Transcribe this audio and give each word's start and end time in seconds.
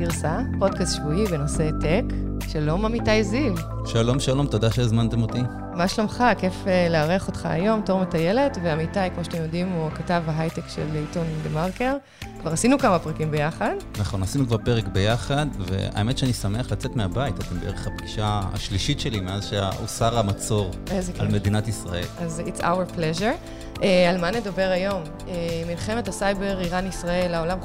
גרסה, 0.00 0.38
פודקאסט 0.58 0.96
שבועי 0.96 1.26
בנושא 1.26 1.70
טק. 1.80 2.14
שלום 2.48 2.84
עמיתי 2.84 3.24
זיו. 3.24 3.54
שלום, 3.86 4.20
שלום, 4.20 4.46
תודה 4.46 4.70
שהזמנתם 4.70 5.22
אותי. 5.22 5.38
מה 5.74 5.88
שלומך? 5.88 6.24
כיף 6.38 6.54
uh, 6.64 6.90
לארח 6.90 7.26
אותך 7.26 7.46
היום, 7.46 7.82
תור 7.84 8.00
מטיילת, 8.00 8.58
ועמיתי, 8.62 9.00
כמו 9.14 9.24
שאתם 9.24 9.42
יודעים, 9.42 9.72
הוא 9.72 9.90
כתב 9.90 10.22
ההייטק 10.26 10.68
של 10.68 10.86
עיתון 10.94 11.26
דה 11.42 11.50
מרקר. 11.50 11.96
כבר 12.40 12.52
עשינו 12.52 12.78
כמה 12.78 12.98
פרקים 12.98 13.30
ביחד. 13.30 13.74
נכון, 13.98 14.22
עשינו 14.22 14.46
כבר 14.46 14.56
פרק 14.58 14.88
ביחד, 14.88 15.46
והאמת 15.58 16.18
שאני 16.18 16.32
שמח 16.32 16.72
לצאת 16.72 16.96
מהבית. 16.96 17.34
אתם 17.38 17.60
בערך 17.60 17.86
הפגישה 17.86 18.40
השלישית 18.52 19.00
שלי 19.00 19.20
מאז 19.20 19.44
שהוסר 19.44 20.18
המצור 20.18 20.70
על 21.18 21.28
מדינת 21.28 21.68
ישראל. 21.68 22.04
אז 22.18 22.42
it's 22.46 22.60
our 22.60 22.96
pleasure. 22.96 23.76
Uh, 23.76 23.82
על 24.08 24.20
מה 24.20 24.30
נדבר 24.30 24.68
היום? 24.70 25.02
Uh, 25.02 25.28
מלחמת 25.68 26.08
הסייבר, 26.08 26.60
איראן-ישראל, 26.60 27.34
העולם 27.34 27.58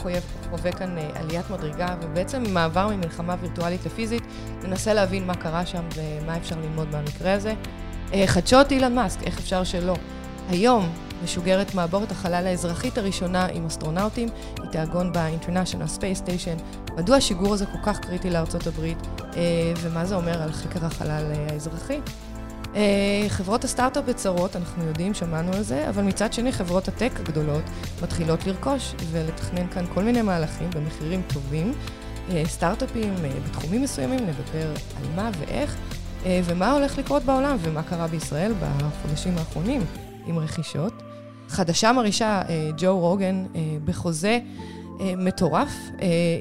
חווה 0.58 0.72
כאן 0.72 0.98
אה, 0.98 1.20
עליית 1.20 1.50
מדרגה, 1.50 1.96
ובעצם 2.02 2.44
מעבר 2.50 2.88
ממלחמה 2.88 3.36
וירטואלית 3.42 3.86
לפיזית, 3.86 4.24
ננסה 4.64 4.94
להבין 4.94 5.28
מה 5.28 5.36
קרה 5.36 5.66
שם 5.66 5.84
ומה 5.96 6.38
אפשר 6.38 6.56
ללמוד 6.60 6.88
מהמקרה 6.92 7.34
הזה. 7.34 7.54
Uh, 8.10 8.14
חדשות 8.26 8.72
אילון 8.72 8.96
מאסק, 8.96 9.24
איך 9.24 9.40
אפשר 9.40 9.64
שלא? 9.64 9.96
היום 10.50 10.90
משוגרת 11.24 11.76
מעבורת 11.76 12.12
החלל 12.12 12.48
האזרחית 12.48 12.98
הראשונה 12.98 13.46
עם 13.46 13.66
אסטרונאוטים, 13.66 14.30
היא 14.62 14.72
תעגון 14.72 15.12
ב-International 15.14 16.00
Space 16.00 16.28
Station. 16.28 16.62
מדוע 16.98 17.18
השיגור 17.18 17.54
הזה 17.54 17.66
כל 17.66 17.80
כך 17.84 18.00
קריטי 18.00 18.30
לארצות 18.30 18.68
הברית, 18.68 18.98
אה, 19.02 19.36
ומה 19.78 20.06
זה 20.06 20.16
אומר 20.16 20.42
על 20.42 20.52
חקר 20.52 20.86
החלל 20.86 21.34
האזרחי? 21.52 22.00
אה, 22.76 23.26
חברות 23.30 23.64
הסטארט-אפ 23.64 24.06
בצרות, 24.06 24.56
אנחנו 24.56 24.84
יודעים, 24.84 25.14
שמענו 25.14 25.54
על 25.54 25.64
זה, 25.64 25.90
אבל 25.90 26.04
מצד 26.04 26.34
שני 26.34 26.52
חברות 26.52 26.88
ה 26.88 26.92
tech 26.92 27.12
הגדולות 27.20 27.64
מתחילות 28.04 28.48
לרכוש 28.48 28.94
ולתכנן 29.12 29.68
כאן 29.68 29.86
כל 29.94 30.04
מיני 30.04 30.22
מהלכים 30.22 30.70
במחירים 30.76 31.22
טובים. 31.34 31.74
אה, 32.30 32.44
סטארט-אפים 32.46 33.14
אה, 33.24 33.30
בתחומים 33.48 33.82
מסוימים, 33.82 34.20
נדבר 34.20 34.70
על 34.70 35.06
מה 35.16 35.30
ואיך, 35.40 35.76
ומה 36.46 36.72
הולך 36.72 36.98
לקרות 36.98 37.24
בעולם 37.24 37.58
ומה 37.62 37.84
קרה 37.84 38.08
בישראל 38.08 38.54
בחודשים 38.60 39.38
האחרונים 39.38 39.82
עם 40.26 40.40
רכישות. 40.40 40.94
חדשה 41.50 41.92
מרעישה, 41.92 42.42
ג'ו 42.78 43.00
רוגן 43.00 43.46
בחוזה 43.86 44.40
מטורף 45.00 45.74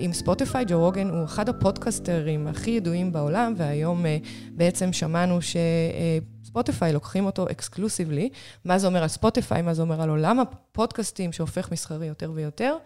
עם 0.01 0.13
ספוטיפיי. 0.13 0.65
ג'ו 0.69 0.81
רוגן 0.81 1.09
הוא 1.09 1.25
אחד 1.25 1.49
הפודקסטרים 1.49 2.47
הכי 2.47 2.71
ידועים 2.71 3.13
בעולם, 3.13 3.55
והיום 3.57 4.05
בעצם 4.51 4.93
שמענו 4.93 5.39
שספוטיפיי 5.43 6.93
לוקחים 6.93 7.27
אותו 7.27 7.47
אקסקלוסיבלי. 7.51 8.29
מה 8.65 8.79
זה 8.79 8.87
אומר 8.87 9.03
על 9.03 9.09
ספוטיפיי, 9.09 9.63
מה 9.63 9.75
זה 9.75 9.83
אומר 9.83 10.03
על 10.03 10.11
עולם 10.11 10.41
הפודקאסטים 10.41 11.33
שהופך 11.33 11.73
מסחרי 11.73 12.07
יותר 12.07 12.33
ויותר. 12.35 12.77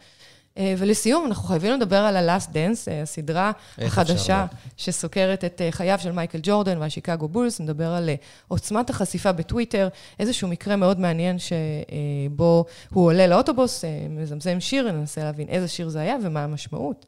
אה, 0.58 0.74
ולסיום, 0.78 1.26
אנחנו 1.26 1.48
חייבים 1.48 1.72
לדבר 1.72 1.96
על 1.96 2.16
ה-Last 2.16 2.46
Dance, 2.46 2.90
אה, 2.90 3.02
הסדרה 3.02 3.52
החדשה 3.78 4.46
שסוקרת 4.76 5.44
את 5.44 5.60
אה, 5.60 5.72
חייו 5.72 5.98
של 6.02 6.12
מייקל 6.12 6.38
ג'ורדן 6.42 6.78
והשיקגו 6.78 7.28
בולס. 7.28 7.60
נדבר 7.60 7.88
על 7.88 8.10
עוצמת 8.48 8.90
החשיפה 8.90 9.32
בטוויטר, 9.32 9.88
איזשהו 10.18 10.48
מקרה 10.48 10.76
מאוד 10.76 11.00
מעניין 11.00 11.36
שבו 11.38 12.64
הוא 12.90 13.06
עולה 13.06 13.26
לאוטובוס, 13.26 13.84
מזמזם 14.10 14.60
שיר, 14.60 14.92
ננסה 14.92 15.24
להבין 15.24 15.48
איזה 15.48 15.68
שיר 15.68 15.88
זה 15.88 16.00
היה 16.00 16.16
ומה 16.22 16.44
המשמעות. 16.44 17.06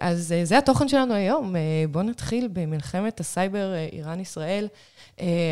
אז 0.00 0.34
זה 0.44 0.58
התוכן 0.58 0.88
שלנו 0.88 1.14
היום. 1.14 1.54
בואו 1.90 2.04
נתחיל 2.04 2.48
במלחמת 2.52 3.20
הסייבר 3.20 3.74
איראן-ישראל. 3.92 4.68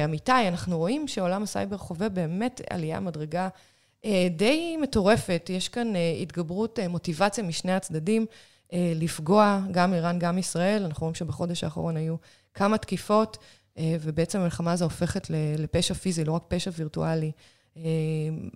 אמיתי, 0.04 0.48
אנחנו 0.48 0.78
רואים 0.78 1.08
שעולם 1.08 1.42
הסייבר 1.42 1.76
חווה 1.76 2.08
באמת 2.08 2.60
עליית 2.70 3.00
מדרגה. 3.00 3.48
אה, 4.04 4.28
די 4.36 4.76
מטורפת. 4.76 5.50
יש 5.52 5.68
כאן 5.68 5.96
אה, 5.96 6.16
התגברות 6.22 6.78
אה, 6.78 6.88
מוטיבציה 6.88 7.44
משני 7.44 7.72
הצדדים 7.72 8.26
לפגוע, 8.76 9.60
גם 9.70 9.94
איראן, 9.94 10.18
גם 10.18 10.38
ישראל. 10.38 10.82
אנחנו 10.82 11.00
רואים 11.00 11.14
שבחודש 11.14 11.64
האחרון 11.64 11.96
היו 11.96 12.16
כמה 12.54 12.78
תקיפות, 12.78 13.38
ובעצם 13.80 14.38
המלחמה 14.38 14.72
הזו 14.72 14.84
הופכת 14.84 15.26
לפשע 15.58 15.94
פיזי, 15.94 16.24
לא 16.24 16.32
רק 16.32 16.42
פשע 16.48 16.70
וירטואלי. 16.76 17.32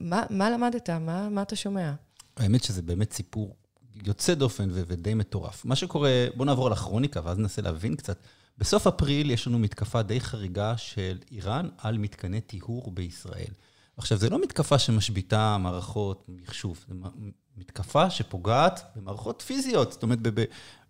מה, 0.01 0.23
מה 0.31 0.51
למדת? 0.51 0.91
מה, 0.91 1.29
מה 1.29 1.43
אתה 1.43 1.57
שומע? 1.57 1.93
האמת 2.37 2.65
שזה 2.65 2.83
באמת 2.83 3.13
סיפור 3.13 3.57
יוצא 4.07 4.35
דופן 4.35 4.69
ו- 4.73 4.83
ודי 4.87 5.15
מטורף. 5.15 5.65
מה 5.65 5.77
שקורה, 5.77 6.27
בואו 6.35 6.45
נעבור 6.45 6.67
על 6.67 6.73
הכרוניקה 6.73 7.21
ואז 7.25 7.39
ננסה 7.39 7.63
להבין 7.63 7.97
קצת. 7.97 8.19
בסוף 8.59 8.87
אפריל 8.87 9.31
יש 9.31 9.47
לנו 9.47 9.59
מתקפה 9.59 10.03
די 10.03 10.21
חריגה 10.21 10.77
של 10.77 11.19
איראן 11.31 11.69
על 11.79 11.99
מתקני 11.99 12.41
טיהור 12.41 12.91
בישראל. 12.91 13.53
עכשיו, 13.99 14.19
זו 14.19 14.31
לא 14.31 14.43
מתקפה 14.43 14.79
שמשביתה 14.79 15.57
מערכות 15.59 16.25
מחשוב, 16.29 16.85
זו 16.89 16.95
מתקפה 17.57 18.11
שפוגעת 18.11 18.81
במערכות 18.97 19.43
פיזיות. 19.47 19.93
זאת 19.93 20.03
אומרת, 20.03 20.19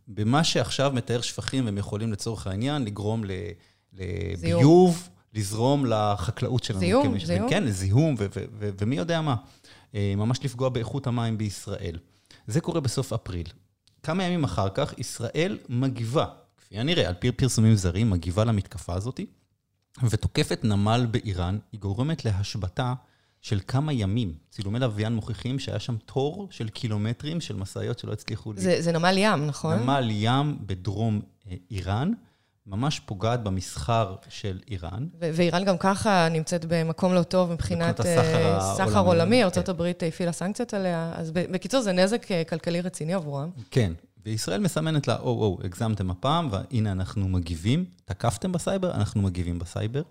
במה 0.09 0.45
שעכשיו 0.45 0.93
מתאר 0.95 1.21
שפכים, 1.21 1.67
הם 1.67 1.79
יכולים 1.79 2.13
לצורך 2.13 2.47
העניין 2.47 2.85
לגרום 2.85 3.25
לביוב, 3.93 5.09
לזרום 5.35 5.87
לחקלאות 5.87 6.65
שלנו. 6.65 6.81
זיהום, 6.81 7.19
זיהום. 7.19 7.51
כן, 7.51 7.65
לזיהום, 7.65 8.15
ומי 8.53 8.97
יודע 8.97 9.21
מה. 9.21 9.37
אה, 9.95 10.15
ממש 10.17 10.45
לפגוע 10.45 10.69
באיכות 10.69 11.07
המים 11.07 11.39
בישראל. 11.39 11.99
זה 12.47 12.61
קורה 12.61 12.81
בסוף 12.81 13.13
אפריל. 13.13 13.47
כמה 14.03 14.25
ימים 14.25 14.45
אחר 14.45 14.69
כך, 14.75 14.95
ישראל 14.99 15.59
מגיבה, 15.69 16.27
כפי 16.57 16.79
הנראה, 16.79 17.09
על 17.09 17.15
פי 17.15 17.33
פרסומים 17.33 17.75
זרים, 17.75 18.11
מגיבה 18.11 18.45
למתקפה 18.45 18.95
הזאת. 18.95 19.21
ותוקפת 20.11 20.61
נמל 20.65 21.07
באיראן, 21.11 21.59
היא 21.73 21.81
גורמת 21.81 22.25
להשבתה 22.25 22.95
של 23.41 23.61
כמה 23.67 23.93
ימים. 23.93 24.35
צילומי 24.51 24.79
לוויין 24.79 25.15
מוכיחים 25.15 25.59
שהיה 25.59 25.79
שם 25.79 25.97
תור 25.97 26.49
של 26.51 26.69
קילומטרים 26.69 27.41
של 27.41 27.57
משאיות 27.57 27.99
שלא 27.99 28.13
הצליחו... 28.13 28.53
זה, 28.57 28.83
זה 28.83 28.93
נמל 28.93 29.15
ים, 29.19 29.47
נכון? 29.47 29.77
נמל 29.77 30.09
ים 30.11 30.59
בדרום 30.67 31.21
אה, 31.51 31.55
איראן. 31.71 32.13
ממש 32.71 33.01
פוגעת 33.01 33.43
במסחר 33.43 34.15
של 34.29 34.61
איראן. 34.71 35.07
ו- 35.21 35.31
ואיראן 35.33 35.65
גם 35.65 35.79
ככה 35.79 36.29
נמצאת 36.29 36.65
במקום 36.65 37.15
לא 37.15 37.23
טוב 37.23 37.53
מבחינת 37.53 38.01
אה, 38.01 38.75
סחר 38.77 39.01
עולמי, 39.01 39.45
ארה"ב 39.45 39.93
כן. 39.93 40.07
הפעילה 40.07 40.33
סנקציות 40.33 40.75
עליה, 40.75 41.13
אז 41.15 41.31
בקיצור, 41.31 41.81
זה 41.81 41.93
נזק 41.93 42.33
אה, 42.33 42.43
כלכלי 42.45 42.81
רציני 42.81 43.15
עבורם. 43.15 43.51
כן, 43.71 43.93
וישראל 44.29 44.61
מסמנת 44.61 45.09
לה, 45.09 45.19
או, 45.19 45.25
או, 45.25 45.59
הגזמתם 45.65 46.11
הפעם, 46.11 46.49
והנה 46.53 46.93
אנחנו 46.93 47.29
מגיבים. 47.29 47.85
תקפתם 48.05 48.53
בסייבר, 48.53 48.95
אנחנו 48.95 49.23
מגיבים 49.23 49.59
בסייבר. 49.59 50.03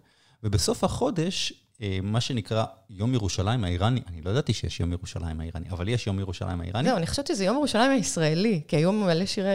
ובסוף 0.44 0.84
החודש, 0.84 1.54
אה, 1.82 2.00
מה 2.04 2.22
שנקרא 2.22 2.66
יום 2.90 3.14
ירושלים 3.14 3.64
האיראני, 3.64 4.02
אני 4.08 4.22
לא 4.22 4.30
ידעתי 4.30 4.54
שיש 4.54 4.80
יום 4.80 4.92
ירושלים 4.92 5.40
האיראני, 5.40 5.70
אבל 5.70 5.88
יש 5.88 6.08
יום 6.08 6.20
ירושלים 6.20 6.62
האיראני. 6.62 6.88
לא, 6.90 6.98
אני 6.98 7.08
חושבת 7.08 7.28
שזה 7.28 7.46
יום 7.46 7.56
ירושלים 7.56 7.92
הישראלי, 7.92 8.62
כי 8.68 8.76
היום 8.76 9.04
מלא 9.04 9.26
שירי 9.26 9.50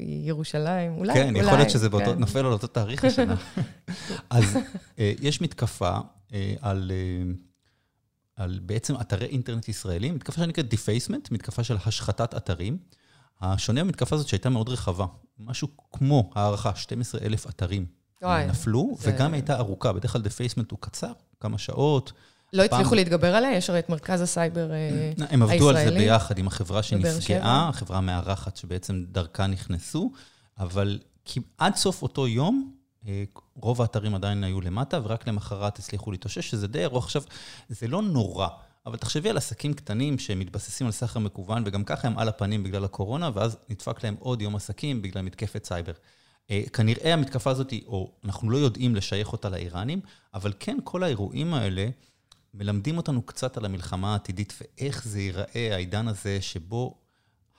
ירושלים, 0.00 0.98
אולי, 0.98 1.14
כן, 1.14 1.28
אולי. 1.28 1.38
יכול 1.38 1.58
להיות 1.58 1.70
שזה 1.70 1.88
באותו, 1.88 2.12
כן. 2.12 2.18
נופל 2.18 2.38
על 2.38 2.52
אותו 2.52 2.66
תאריך 2.66 3.04
השנה. 3.04 3.36
אז 4.30 4.56
אה, 4.98 5.12
יש 5.20 5.40
מתקפה 5.40 5.96
אה, 6.34 6.54
על... 6.60 6.92
על 8.36 8.60
בעצם 8.62 8.94
אתרי 9.00 9.26
אינטרנט 9.26 9.68
ישראלים, 9.68 10.14
מתקפה 10.14 10.42
שנקראת 10.42 10.68
defacement, 10.68 11.30
מתקפה 11.30 11.64
של 11.64 11.76
השחתת 11.86 12.34
אתרים. 12.34 12.78
השונה 13.40 13.84
במתקפה 13.84 14.16
הזאת 14.16 14.28
שהייתה 14.28 14.50
מאוד 14.50 14.68
רחבה, 14.68 15.06
משהו 15.38 15.68
כמו 15.92 16.30
הערכה, 16.34 16.74
12 16.74 17.20
אלף 17.24 17.46
אתרים 17.46 17.86
וואי, 18.22 18.46
נפלו, 18.46 18.96
זה... 18.98 19.10
וגם 19.14 19.34
הייתה 19.34 19.56
ארוכה, 19.56 19.92
בדרך 19.92 20.12
כלל 20.12 20.22
defacement 20.22 20.70
הוא 20.70 20.78
קצר, 20.80 21.12
כמה 21.40 21.58
שעות. 21.58 22.12
לא 22.52 22.62
הצליחו 22.62 22.84
פעם... 22.84 22.94
להתגבר 22.94 23.34
עליה? 23.34 23.56
יש 23.56 23.70
הרי 23.70 23.78
את 23.78 23.88
מרכז 23.88 24.20
הסייבר 24.20 24.70
הישראלי. 24.72 25.14
הם 25.34 25.42
עבדו 25.42 25.68
על 25.68 25.76
זה 25.76 25.90
ביחד 25.90 26.38
עם 26.38 26.46
החברה 26.46 26.82
שנפגעה, 26.82 27.68
החברה 27.68 27.98
המארחת 27.98 28.56
שבעצם 28.56 29.04
דרכה 29.12 29.46
נכנסו, 29.46 30.12
אבל 30.58 30.98
עד 31.58 31.76
סוף 31.76 32.02
אותו 32.02 32.28
יום, 32.28 32.72
אה, 33.08 33.24
רוב 33.56 33.80
האתרים 33.80 34.14
עדיין 34.14 34.44
היו 34.44 34.60
למטה, 34.60 35.00
ורק 35.04 35.28
למחרת 35.28 35.78
הצליחו 35.78 36.12
להתאושש, 36.12 36.50
שזה 36.50 36.68
די 36.68 36.84
ארוך. 36.84 37.04
עכשיו, 37.04 37.22
זה 37.68 37.88
לא 37.88 38.02
נורא. 38.02 38.48
אבל 38.86 38.96
תחשבי 38.96 39.30
על 39.30 39.36
עסקים 39.36 39.74
קטנים 39.74 40.18
שמתבססים 40.18 40.86
על 40.86 40.92
סחר 40.92 41.20
מקוון, 41.20 41.62
וגם 41.66 41.84
ככה 41.84 42.08
הם 42.08 42.18
על 42.18 42.28
הפנים 42.28 42.62
בגלל 42.62 42.84
הקורונה, 42.84 43.30
ואז 43.34 43.56
נדפק 43.68 44.04
להם 44.04 44.16
עוד 44.18 44.42
יום 44.42 44.56
עסקים 44.56 45.02
בגלל 45.02 45.22
מתקפת 45.22 45.64
סייבר. 45.64 45.92
אה, 46.50 46.62
כנראה 46.72 47.12
המתקפה 47.12 47.50
הזאת, 47.50 47.72
או 47.86 48.12
אנחנו 48.24 48.50
לא 48.50 48.56
יודעים 48.56 48.94
לשייך 48.94 49.32
אותה 49.32 49.48
לאיראנים, 49.48 50.00
אבל 50.34 50.52
כן, 50.60 50.78
כל 50.84 51.02
האירועים 51.02 51.54
האלה 51.54 51.88
מלמדים 52.54 52.96
אותנו 52.96 53.22
קצת 53.22 53.56
על 53.56 53.64
המלחמה 53.64 54.12
העתידית 54.12 54.52
ואיך 54.60 55.04
זה 55.04 55.20
ייראה, 55.20 55.74
העידן 55.74 56.08
הזה 56.08 56.42
שבו 56.42 56.98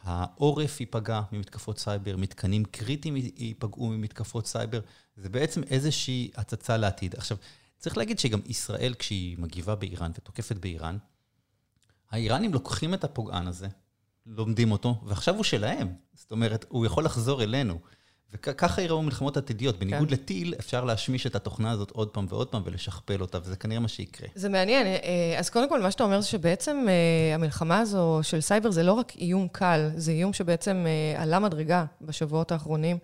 העורף 0.03 0.79
ייפגע 0.79 1.21
ממתקפות 1.31 1.79
סייבר, 1.79 2.17
מתקנים 2.17 2.65
קריטיים 2.65 3.15
ייפגעו 3.37 3.87
ממתקפות 3.87 4.47
סייבר. 4.47 4.79
זה 5.17 5.29
בעצם 5.29 5.63
איזושהי 5.63 6.31
הצצה 6.35 6.77
לעתיד. 6.77 7.15
עכשיו, 7.15 7.37
צריך 7.77 7.97
להגיד 7.97 8.19
שגם 8.19 8.39
ישראל, 8.45 8.93
כשהיא 8.99 9.37
מגיבה 9.39 9.75
באיראן 9.75 10.11
ותוקפת 10.11 10.57
באיראן, 10.57 10.97
האיראנים 12.15 12.53
לוקחים 12.53 12.93
את 12.93 13.03
הפוגען 13.03 13.47
הזה, 13.47 13.67
לומדים 14.25 14.71
אותו, 14.71 14.95
ועכשיו 15.05 15.35
הוא 15.35 15.43
שלהם. 15.43 15.87
זאת 16.13 16.31
אומרת, 16.31 16.65
הוא 16.69 16.85
יכול 16.85 17.05
לחזור 17.05 17.43
אלינו. 17.43 17.79
וככה 18.33 18.81
יראו 18.81 19.01
מלחמות 19.01 19.37
עתידיות. 19.37 19.79
בניגוד 19.79 20.07
כן. 20.07 20.13
לטיל, 20.13 20.53
אפשר 20.59 20.83
להשמיש 20.83 21.27
את 21.27 21.35
התוכנה 21.35 21.71
הזאת 21.71 21.91
עוד 21.91 22.07
פעם 22.07 22.25
ועוד 22.29 22.47
פעם 22.47 22.61
ולשכפל 22.65 23.21
אותה, 23.21 23.37
וזה 23.43 23.55
כנראה 23.55 23.79
מה 23.79 23.87
שיקרה. 23.87 24.27
זה 24.35 24.49
מעניין. 24.49 24.87
אה, 24.87 25.35
אז 25.39 25.49
קודם 25.49 25.69
כל, 25.69 25.81
מה 25.81 25.91
שאתה 25.91 26.03
אומר 26.03 26.21
זה 26.21 26.27
שבעצם 26.27 26.85
אה, 26.87 27.35
המלחמה 27.35 27.79
הזו 27.79 28.19
של 28.21 28.41
סייבר 28.41 28.71
זה 28.71 28.83
לא 28.83 28.93
רק 28.93 29.15
איום 29.15 29.47
קל, 29.51 29.89
זה 29.95 30.11
איום 30.11 30.33
שבעצם 30.33 30.85
אה, 30.87 31.21
עלה 31.21 31.39
מדרגה 31.39 31.85
בשבועות 32.01 32.51
האחרונים. 32.51 32.97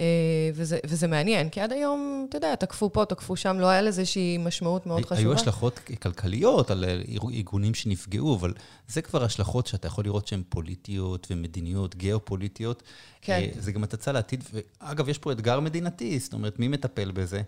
אה, 0.00 0.50
וזה, 0.54 0.78
וזה 0.86 1.06
מעניין, 1.08 1.48
כי 1.48 1.60
עד 1.60 1.72
היום, 1.72 2.26
אתה 2.28 2.36
יודע, 2.36 2.54
תקפו 2.54 2.92
פה, 2.92 3.04
תקפו 3.04 3.36
שם, 3.36 3.56
לא 3.60 3.66
היה 3.66 3.82
לזה 3.82 4.00
איזושהי 4.00 4.38
משמעות 4.38 4.86
מאוד 4.86 5.04
חשובה. 5.04 5.20
היו 5.20 5.32
השלכות 5.32 5.78
כלכליות 6.02 6.70
על 6.70 6.84
ארגונים 7.32 7.74
שנפגעו, 7.74 8.36
אבל 8.36 8.54
זה 8.88 9.02
כבר 9.02 9.24
השלכות 9.24 9.66
שאתה 9.66 9.86
יכול 9.86 10.04
לראות 10.04 10.26
שהן 10.26 10.42
פוליטיות 10.48 11.26
ומדיניות, 11.30 11.94
גיאופוליטיות. 11.94 12.82
כן. 13.20 13.32
אה, 13.32 13.60
זה 13.60 13.72
גם 13.72 13.84
הצצה 13.84 14.12
לעתיד, 14.12 14.44
ואגב, 14.52 15.08
יש 15.08 15.18
פה 15.18 15.32
אתגר 15.32 15.60
מדינתי, 15.60 16.18
זאת 16.18 16.32
אומרת, 16.32 16.58
מי 16.58 16.68
מטפל 16.68 17.10
בזה? 17.10 17.42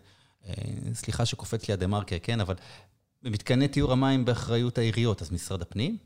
אה, 0.48 0.54
סליחה 0.94 1.24
שקופץ 1.24 1.68
לי 1.68 1.74
הדה-מרקר, 1.74 2.16
כן, 2.22 2.40
אבל 2.40 2.54
במתקני 3.22 3.68
טיהור 3.68 3.92
המים 3.92 4.24
באחריות 4.24 4.78
העיריות, 4.78 5.22
אז 5.22 5.32
משרד 5.32 5.62
הפנים? 5.62 5.96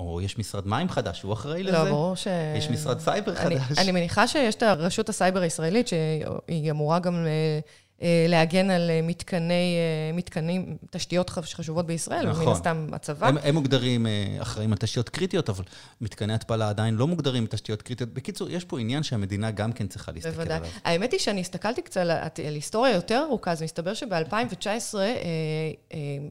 או 0.00 0.20
יש 0.20 0.38
משרד 0.38 0.66
מים 0.66 0.88
חדש, 0.88 1.22
הוא 1.22 1.32
אחראי 1.32 1.62
לא, 1.62 1.70
לזה? 1.70 1.78
לא, 1.78 1.90
ברור 1.90 2.14
ש... 2.14 2.26
יש 2.56 2.70
משרד 2.70 3.00
סייבר 3.00 3.36
אני, 3.36 3.60
חדש? 3.60 3.78
אני 3.78 3.92
מניחה 3.92 4.28
שיש 4.28 4.54
את 4.54 4.62
רשות 4.62 5.08
הסייבר 5.08 5.40
הישראלית, 5.40 5.88
שהיא 5.88 6.70
אמורה 6.70 6.98
גם 6.98 7.26
אה, 7.26 7.60
אה, 8.02 8.26
להגן 8.28 8.70
על 8.70 8.90
אה, 8.90 9.00
מתקני, 9.02 9.76
אה, 9.76 10.16
מתקנים, 10.16 10.76
תשתיות 10.90 11.30
חשובות 11.30 11.86
בישראל, 11.86 12.28
נכון. 12.28 12.42
ומן 12.42 12.52
הסתם 12.52 12.86
הצבא. 12.92 13.26
הם, 13.26 13.36
הם 13.42 13.54
מוגדרים 13.54 14.06
אחראים 14.38 14.72
על 14.72 14.78
תשתיות 14.78 15.08
קריטיות, 15.08 15.50
אבל 15.50 15.64
מתקני 16.00 16.34
התפלה 16.34 16.68
עדיין 16.68 16.94
לא 16.94 17.06
מוגדרים 17.06 17.46
תשתיות 17.46 17.82
קריטיות. 17.82 18.14
בקיצור, 18.14 18.50
יש 18.50 18.64
פה 18.64 18.80
עניין 18.80 19.02
שהמדינה 19.02 19.50
גם 19.50 19.72
כן 19.72 19.86
צריכה 19.86 20.12
להסתכל 20.12 20.30
בוודאי. 20.30 20.56
עליו. 20.56 20.68
בוודאי. 20.68 20.92
האמת 20.92 21.12
היא 21.12 21.20
שאני 21.20 21.40
הסתכלתי 21.40 21.82
קצת 21.82 22.00
על, 22.00 22.10
על 22.10 22.54
היסטוריה 22.54 22.94
יותר 22.94 23.22
ארוכה, 23.28 23.52
אז 23.52 23.62
מסתבר 23.62 23.94
שב-2019 23.94 24.94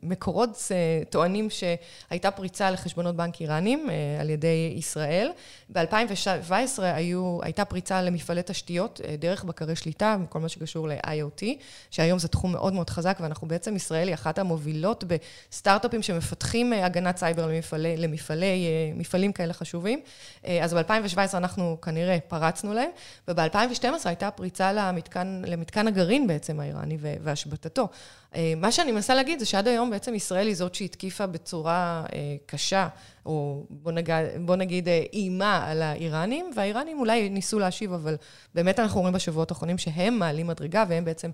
מקורות 0.10 0.72
טוענים 1.10 1.48
שהייתה 1.50 2.32
פריצה 2.32 2.72
לחשבונות 2.72 3.16
בנק 3.16 3.42
איראנים 3.42 3.90
על 4.20 4.30
ידי 4.30 4.74
ישראל. 4.76 5.32
ב-2017 5.70 6.82
הייתה 7.42 7.66
פריצה 7.66 8.02
למפעלי 8.02 8.42
תשתיות 8.46 9.02
דרך 9.20 9.44
בקרי 9.44 9.76
שליטה, 9.76 10.18
כל 10.30 10.40
מה 10.40 10.50
שקשור 10.50 10.88
ל-IoT. 10.88 11.44
שהיום 11.92 12.20
זה 12.20 12.28
תחום 12.28 12.52
מאוד 12.52 12.74
מאוד 12.74 12.90
חזק, 12.90 13.18
ואנחנו 13.22 13.48
בעצם, 13.48 13.76
ישראל 13.76 14.08
היא 14.08 14.14
אחת 14.14 14.40
המובילות 14.40 15.04
בסטארט-אפים 15.08 16.02
שמפתחים 16.02 16.74
אה, 16.74 16.86
הגנת 16.86 17.18
סייבר 17.18 17.48
למפעלי, 17.48 17.98
למפעלי, 17.98 18.46
אה, 18.46 18.92
מפעלים 18.96 19.32
כאלה 19.32 19.54
חשובים. 19.54 20.02
אה, 20.46 20.64
אז 20.64 20.74
ב-2017 20.74 21.38
אנחנו 21.38 21.78
כנראה 21.82 22.18
פרצנו 22.28 22.74
להם, 22.74 22.90
וב-2012 23.28 23.86
הייתה 24.06 24.32
פריצה 24.32 24.74
למתקן, 24.74 25.42
למתקן 25.46 25.88
הגרעין 25.88 26.28
בעצם 26.28 26.60
האיראני 26.60 26.98
והשבתתו. 27.02 27.88
מה 28.58 28.72
שאני 28.72 28.92
מנסה 28.92 29.16
להגיד 29.16 29.40
זה 29.40 29.46
שעד 29.46 29.68
היום 29.68 29.90
בעצם 29.90 30.16
ישראל 30.16 30.48
היא 30.48 30.56
זאת 30.56 30.76
שהתקיפה 30.76 31.28
בצורה 31.28 32.04
קשה, 32.46 32.88
או 33.30 33.66
בוא 33.70 33.92
נגיד, 33.92 34.16
בוא 34.46 34.56
נגיד 34.56 34.88
איימה 35.14 35.66
על 35.66 35.81
האיראנים, 35.81 36.52
והאיראנים 36.56 37.00
אולי 37.00 37.30
ניסו 37.30 37.60
להשיב, 37.60 37.94
אבל 37.94 38.16
באמת 38.56 38.80
אנחנו 38.80 39.00
רואים 39.00 39.14
בשבועות 39.14 39.52
האחרונים 39.52 39.78
שהם 39.78 40.20
מעלים 40.20 40.48
מדרגה, 40.48 40.86
והם 40.90 41.06
בעצם 41.06 41.31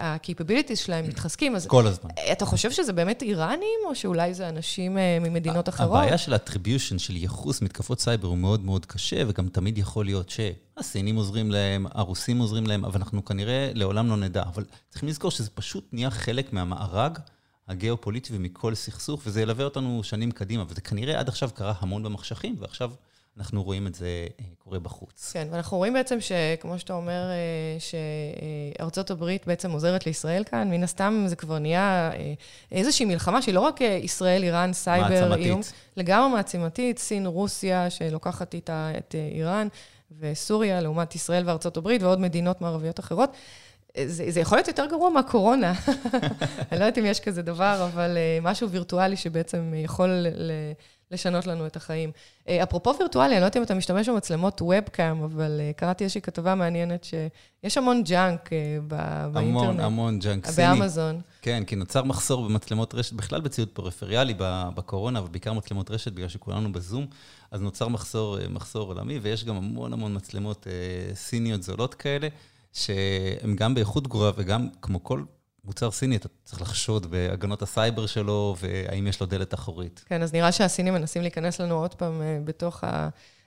ה-capabilities 0.00 0.76
שלהם 0.76 1.06
מתחזקים. 1.10 1.56
אז 1.56 1.66
כל 1.66 1.86
הזמן. 1.86 2.10
אתה 2.32 2.46
חושב 2.46 2.70
שזה 2.70 2.92
באמת 2.92 3.22
איראנים, 3.22 3.80
או 3.86 3.94
שאולי 3.94 4.34
זה 4.34 4.48
אנשים 4.48 4.98
אה, 4.98 5.18
ממדינות 5.20 5.68
אחרות? 5.68 5.98
הבעיה 5.98 6.18
של 6.18 6.34
attribution, 6.34 6.98
של 6.98 7.16
ייחוס 7.16 7.62
מתקפות 7.62 8.00
סייבר, 8.00 8.28
הוא 8.28 8.38
מאוד 8.38 8.64
מאוד 8.64 8.86
קשה, 8.86 9.22
וגם 9.28 9.48
תמיד 9.48 9.78
יכול 9.78 10.04
להיות 10.04 10.30
שהסינים 10.30 11.16
עוזרים 11.16 11.50
להם, 11.50 11.86
הרוסים 11.90 12.38
עוזרים 12.38 12.66
להם, 12.66 12.84
אבל 12.84 13.00
אנחנו 13.00 13.24
כנראה 13.24 13.70
לעולם 13.74 14.08
לא 14.08 14.16
נדע. 14.16 14.42
אבל 14.42 14.64
צריכים 14.90 15.08
לזכור 15.08 15.30
שזה 15.30 15.50
פשוט 15.50 15.88
נהיה 15.92 16.10
חלק 16.10 16.52
מהמארג. 16.52 17.18
הגיאופוליטי 17.68 18.36
ומכל 18.36 18.74
סכסוך, 18.74 19.22
וזה 19.26 19.42
ילווה 19.42 19.64
אותנו 19.64 20.04
שנים 20.04 20.30
קדימה, 20.30 20.64
וזה 20.68 20.80
כנראה 20.80 21.20
עד 21.20 21.28
עכשיו 21.28 21.50
קרה 21.54 21.74
המון 21.80 22.02
במחשכים, 22.02 22.56
ועכשיו 22.58 22.90
אנחנו 23.38 23.62
רואים 23.62 23.86
את 23.86 23.94
זה 23.94 24.26
אה, 24.40 24.44
קורה 24.58 24.78
בחוץ. 24.78 25.32
כן, 25.32 25.48
ואנחנו 25.50 25.76
רואים 25.76 25.92
בעצם 25.92 26.18
שכמו 26.20 26.78
שאתה 26.78 26.92
אומר, 26.92 27.30
אה, 27.30 27.76
שארצות 28.78 29.10
הברית 29.10 29.46
בעצם 29.46 29.70
עוזרת 29.70 30.06
לישראל 30.06 30.44
כאן, 30.44 30.70
מן 30.70 30.82
הסתם 30.82 31.24
זה 31.26 31.36
כבר 31.36 31.58
נהיה 31.58 32.10
אה, 32.14 32.34
איזושהי 32.72 33.06
מלחמה 33.06 33.42
שהיא 33.42 33.54
לא 33.54 33.60
רק 33.60 33.80
ישראל, 33.80 34.42
איראן, 34.42 34.72
סייבר, 34.72 35.08
מעצמתית. 35.08 35.46
איום, 35.46 35.60
לגמרי 35.96 36.28
מעצימתית, 36.32 36.98
סין, 36.98 37.26
רוסיה, 37.26 37.90
שלוקחת 37.90 38.54
איתה 38.54 38.90
את 38.98 39.14
איראן, 39.34 39.68
וסוריה, 40.20 40.80
לעומת 40.80 41.14
ישראל 41.14 41.42
וארצות 41.46 41.76
הברית, 41.76 42.02
ועוד 42.02 42.20
מדינות 42.20 42.60
מערביות 42.60 43.00
אחרות. 43.00 43.30
זה, 44.06 44.24
זה 44.30 44.40
יכול 44.40 44.58
להיות 44.58 44.68
יותר 44.68 44.86
גרוע 44.86 45.10
מהקורונה. 45.10 45.72
אני 46.72 46.80
לא 46.80 46.84
יודעת 46.84 46.98
אם 46.98 47.06
יש 47.06 47.20
כזה 47.20 47.42
דבר, 47.42 47.88
אבל 47.92 48.18
משהו 48.42 48.70
וירטואלי 48.70 49.16
שבעצם 49.16 49.72
יכול 49.76 50.08
ל... 50.08 50.52
לשנות 51.10 51.46
לנו 51.46 51.66
את 51.66 51.76
החיים. 51.76 52.10
אה, 52.48 52.62
אפרופו 52.62 52.94
וירטואלי, 52.98 53.34
אני 53.34 53.40
לא 53.40 53.44
יודעת 53.44 53.56
אם 53.56 53.62
אתה 53.62 53.74
משתמש 53.74 54.08
במצלמות 54.08 54.62
וובקאם, 54.62 55.22
אבל 55.22 55.60
אה, 55.60 55.70
קראתי 55.76 56.04
איזושהי 56.04 56.20
כתבה 56.20 56.54
מעניינת 56.54 57.04
שיש 57.04 57.78
המון 57.78 58.02
junk 58.04 58.52
אה, 58.52 58.78
באינטרנט. 59.32 59.62
המון, 59.62 59.80
המון 59.80 60.18
junk 60.18 60.46
סיני. 60.46 60.66
באמזון. 60.66 61.20
כן, 61.42 61.64
כי 61.64 61.76
נוצר 61.76 62.04
מחסור 62.04 62.48
במצלמות 62.48 62.94
רשת, 62.94 63.12
בכלל 63.12 63.40
בציוד 63.40 63.68
פריפריאלי 63.68 64.34
בקורונה, 64.74 65.22
ובעיקר 65.22 65.52
מצלמות 65.52 65.90
רשת, 65.90 66.12
בגלל 66.12 66.28
שכולנו 66.28 66.72
בזום, 66.72 67.06
אז 67.50 67.60
נוצר 67.60 67.88
מחסור, 67.88 68.38
מחסור 68.50 68.88
עולמי, 68.88 69.18
ויש 69.18 69.44
גם 69.44 69.56
המון 69.56 69.92
המון 69.92 70.16
מצלמות 70.16 70.66
סיניות 71.14 71.62
זולות 71.62 71.94
כאלה, 71.94 72.28
שהן 72.76 73.56
גם 73.56 73.74
באיכות 73.74 74.08
גרועה 74.08 74.30
וגם, 74.36 74.68
כמו 74.82 75.04
כל 75.04 75.22
מוצר 75.64 75.90
סיני, 75.90 76.16
אתה 76.16 76.28
צריך 76.44 76.62
לחשוד 76.62 77.10
בהגנות 77.10 77.62
הסייבר 77.62 78.06
שלו, 78.06 78.56
והאם 78.60 79.06
יש 79.06 79.20
לו 79.20 79.26
דלת 79.26 79.54
אחורית. 79.54 80.04
כן, 80.06 80.22
אז 80.22 80.32
נראה 80.32 80.52
שהסינים 80.52 80.94
מנסים 80.94 81.22
להיכנס 81.22 81.60
לנו 81.60 81.74
עוד 81.74 81.94
פעם 81.94 82.22
אה, 82.22 82.38
בתוך 82.44 82.84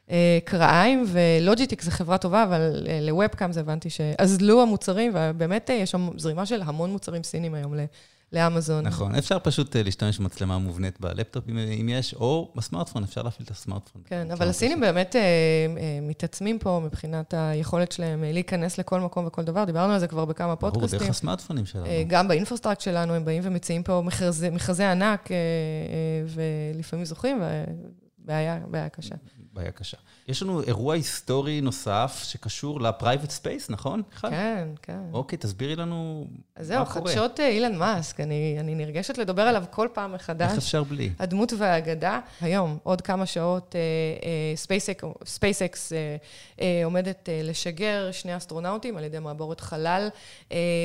הקרביים, 0.07 1.05
ו 1.07 1.15
Logitech 1.15 1.81
זה 1.81 1.91
חברה 1.91 2.17
טובה, 2.17 2.43
אבל 2.43 2.87
אה, 2.87 2.99
לוובקאם 3.01 3.51
זה 3.51 3.59
הבנתי 3.59 3.89
שאזלו 3.89 4.61
המוצרים, 4.61 5.11
ובאמת 5.15 5.69
אה, 5.69 5.75
יש 5.75 5.91
שם 5.91 6.09
זרימה 6.17 6.45
של 6.45 6.61
המון 6.61 6.91
מוצרים 6.91 7.23
סינים 7.23 7.53
היום 7.53 7.73
לאמזון. 8.33 8.87
נכון, 8.87 9.15
אפשר 9.15 9.39
פשוט 9.39 9.75
אה, 9.75 9.83
להשתמש 9.83 10.19
במצלמה 10.19 10.57
מובנית 10.57 10.99
בלפטופ 10.99 11.49
אם 11.49 11.89
יש, 11.89 12.13
או 12.13 12.51
בסמארטפון, 12.55 13.03
אפשר 13.03 13.21
להפעיל 13.21 13.45
את 13.45 13.51
הסמארטפון. 13.51 14.01
כן, 14.05 14.31
אבל 14.31 14.49
הסינים 14.49 14.79
באמת 14.79 15.15
אה, 15.15 15.21
אה, 15.21 15.99
מתעצמים 16.01 16.59
פה 16.59 16.81
מבחינת 16.85 17.33
היכולת 17.37 17.91
שלהם 17.91 18.23
להיכנס 18.23 18.77
לכל 18.77 18.99
מקום 18.99 19.25
וכל 19.27 19.43
דבר. 19.43 19.65
דיברנו 19.65 19.93
על 19.93 19.99
זה 19.99 20.07
כבר 20.07 20.25
בכמה 20.25 20.55
פודקאסטים. 20.55 20.89
ברור, 20.89 20.99
דרך 20.99 21.09
הסמארטפונים 21.09 21.65
שלנו. 21.65 21.85
גם 22.07 22.27
ב 22.27 22.31
infrastructure 22.31 22.81
שלנו, 22.81 23.13
הם 23.13 23.25
באים 23.25 23.41
ומציעים 23.45 23.83
פה 23.83 24.01
מכרזי 24.51 24.83
ענק, 24.83 25.29
ולפעמים 26.27 27.05
זוכים, 27.05 27.41
ובעיה 28.19 28.89
קשה. 28.91 29.15
בעיה 29.53 29.71
קשה. 29.71 29.97
יש 30.27 30.43
לנו 30.43 30.63
אירוע 30.63 30.95
היסטורי 30.95 31.61
נוסף 31.61 32.21
שקשור 32.23 32.81
ל 32.81 32.87
private 32.87 33.29
space, 33.29 33.69
נכון? 33.69 34.01
כן, 34.21 34.67
כן. 34.81 34.99
אוקיי, 35.13 35.37
תסבירי 35.37 35.75
לנו 35.75 36.27
מה 36.57 36.63
זהו, 36.63 36.85
קורה. 36.85 36.93
זהו, 36.93 37.03
חדשות 37.05 37.39
אה, 37.39 37.47
אילון 37.47 37.75
מאסק, 37.75 38.19
אני, 38.19 38.57
אני 38.59 38.75
נרגשת 38.75 39.17
לדבר 39.17 39.41
עליו 39.41 39.63
כל 39.71 39.87
פעם 39.93 40.13
מחדש. 40.13 40.49
איך 40.49 40.57
אפשר 40.57 40.83
בלי? 40.83 41.09
הדמות 41.19 41.53
והאגדה. 41.57 42.19
היום, 42.41 42.77
עוד 42.83 43.01
כמה 43.01 43.25
שעות, 43.25 43.75
SpaceX 45.25 45.93
אה, 45.93 46.15
אה, 46.61 46.81
עומדת 46.85 47.29
לשגר 47.43 48.11
שני 48.11 48.37
אסטרונאוטים 48.37 48.97
על 48.97 49.03
ידי 49.03 49.19
מעבורת 49.19 49.59
חלל 49.59 50.09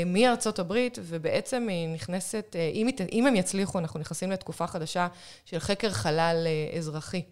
מארצות 0.06 0.58
הברית, 0.58 0.98
ובעצם 1.02 1.66
היא 1.68 1.88
נכנסת, 1.88 2.56
אם, 2.72 2.88
אם 3.12 3.26
הם 3.26 3.36
יצליחו, 3.36 3.78
אנחנו 3.78 4.00
נכנסים 4.00 4.30
לתקופה 4.30 4.66
חדשה 4.66 5.08
של 5.44 5.58
חקר 5.58 5.90
חלל 5.90 6.46
אזרחי. 6.78 7.22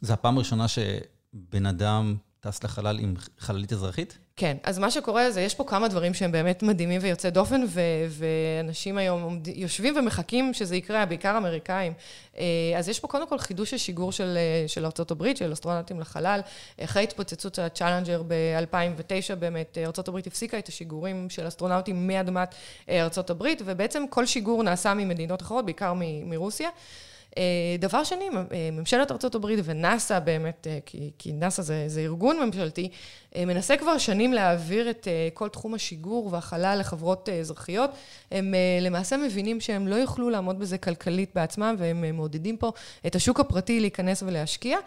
זו 0.00 0.12
הפעם 0.12 0.36
הראשונה 0.36 0.66
שבן 0.68 1.66
אדם 1.66 2.16
טס 2.40 2.64
לחלל 2.64 2.98
עם 2.98 3.14
חללית 3.38 3.72
אזרחית? 3.72 4.18
כן, 4.36 4.56
אז 4.62 4.78
מה 4.78 4.90
שקורה 4.90 5.30
זה, 5.30 5.40
יש 5.40 5.54
פה 5.54 5.64
כמה 5.64 5.88
דברים 5.88 6.14
שהם 6.14 6.32
באמת 6.32 6.62
מדהימים 6.62 7.00
ויוצאי 7.02 7.30
דופן, 7.30 7.64
ו- 7.68 7.80
ואנשים 8.08 8.98
היום 8.98 9.22
עומד, 9.22 9.48
יושבים 9.48 9.96
ומחכים 9.96 10.54
שזה 10.54 10.76
יקרה, 10.76 11.06
בעיקר 11.06 11.38
אמריקאים. 11.38 11.92
אה, 12.38 12.44
אז 12.76 12.88
יש 12.88 13.00
פה 13.00 13.08
קודם 13.08 13.28
כל 13.28 13.38
חידוש 13.38 13.74
השיגור 13.74 14.12
של, 14.12 14.36
אה, 14.36 14.68
של 14.68 14.84
ארה"ב, 14.84 15.34
של 15.34 15.52
אסטרונאוטים 15.52 16.00
לחלל. 16.00 16.40
אחרי 16.80 17.02
התפוצצות 17.02 17.58
הצ'אלנג'ר 17.58 18.22
ב-2009, 18.28 19.34
באמת, 19.38 19.78
ארה"ב 19.78 20.16
הפסיקה 20.26 20.58
את 20.58 20.68
השיגורים 20.68 21.30
של 21.30 21.48
אסטרונאוטים 21.48 22.06
מאדמת 22.06 22.54
אה, 22.88 23.02
ארה"ב, 23.02 23.46
ובעצם 23.64 24.04
כל 24.10 24.26
שיגור 24.26 24.62
נעשה 24.62 24.94
ממדינות 24.94 25.42
אחרות, 25.42 25.64
בעיקר 25.64 25.92
מ- 25.96 26.30
מרוסיה. 26.30 26.68
אה, 27.38 27.76
דבר 27.78 28.04
שני, 28.04 28.28
אה, 28.52 28.68
ממשלת 28.72 29.10
ארה"ב 29.10 29.46
ונאס"א 29.64 30.18
באמת, 30.18 30.66
אה, 30.70 30.78
כי, 30.86 31.10
כי 31.18 31.32
נאס"א 31.32 31.62
זה, 31.62 31.84
זה 31.86 32.00
ארגון 32.00 32.40
ממשלתי, 32.40 32.88
מנסה 33.36 33.76
כבר 33.76 33.98
שנים 33.98 34.32
להעביר 34.32 34.90
את 34.90 35.08
כל 35.34 35.48
תחום 35.48 35.74
השיגור 35.74 36.28
והחלל 36.32 36.76
לחברות 36.80 37.28
אזרחיות. 37.28 37.90
הם 38.30 38.54
למעשה 38.80 39.16
מבינים 39.16 39.60
שהם 39.60 39.88
לא 39.88 39.94
יוכלו 39.94 40.30
לעמוד 40.30 40.58
בזה 40.58 40.78
כלכלית 40.78 41.30
בעצמם, 41.34 41.76
והם 41.78 42.16
מעודדים 42.16 42.56
פה 42.56 42.72
את 43.06 43.14
השוק 43.14 43.40
הפרטי 43.40 43.80
להיכנס 43.80 44.22
ולהשקיע. 44.22 44.78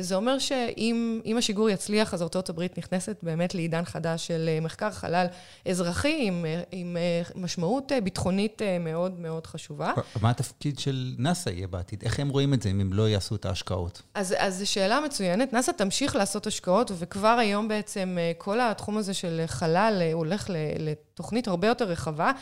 זה 0.00 0.14
אומר 0.14 0.38
שאם 0.38 1.36
השיגור 1.38 1.70
יצליח, 1.70 2.14
אז 2.14 2.22
ארצות 2.22 2.48
הברית 2.48 2.78
נכנסת 2.78 3.16
באמת 3.22 3.54
לעידן 3.54 3.84
חדש 3.84 4.26
של 4.26 4.50
מחקר 4.62 4.90
חלל 4.90 5.26
אזרחי 5.68 6.18
עם, 6.20 6.46
עם 6.72 6.96
משמעות 7.34 7.92
ביטחונית 8.04 8.62
מאוד 8.80 9.20
מאוד 9.20 9.46
חשובה. 9.46 9.92
מה 10.20 10.30
התפקיד 10.30 10.78
של 10.78 11.14
נאס"א 11.18 11.50
יהיה 11.50 11.66
בעתיד? 11.66 12.02
איך 12.02 12.20
הם 12.20 12.28
רואים 12.28 12.54
את 12.54 12.62
זה 12.62 12.70
אם 12.70 12.80
הם 12.80 12.92
לא 12.92 13.08
יעשו 13.08 13.34
את 13.34 13.44
ההשקעות? 13.44 14.02
אז, 14.14 14.34
אז 14.38 14.58
זו 14.58 14.70
שאלה 14.70 15.00
מצוינת. 15.00 15.52
נאס"א 15.52 15.72
תמשיך 15.72 16.16
לעשות 16.16 16.46
השקעות, 16.46 16.90
וכבר 16.98 17.36
היום 17.40 17.68
בעצם 17.68 18.18
כל 18.38 18.60
התחום 18.60 18.96
הזה 18.96 19.14
של 19.14 19.42
חלל 19.46 20.02
הולך 20.12 20.50
לתוכנית 20.78 21.48
הרבה 21.48 21.68
יותר 21.68 21.84
רחבה, 21.84 22.32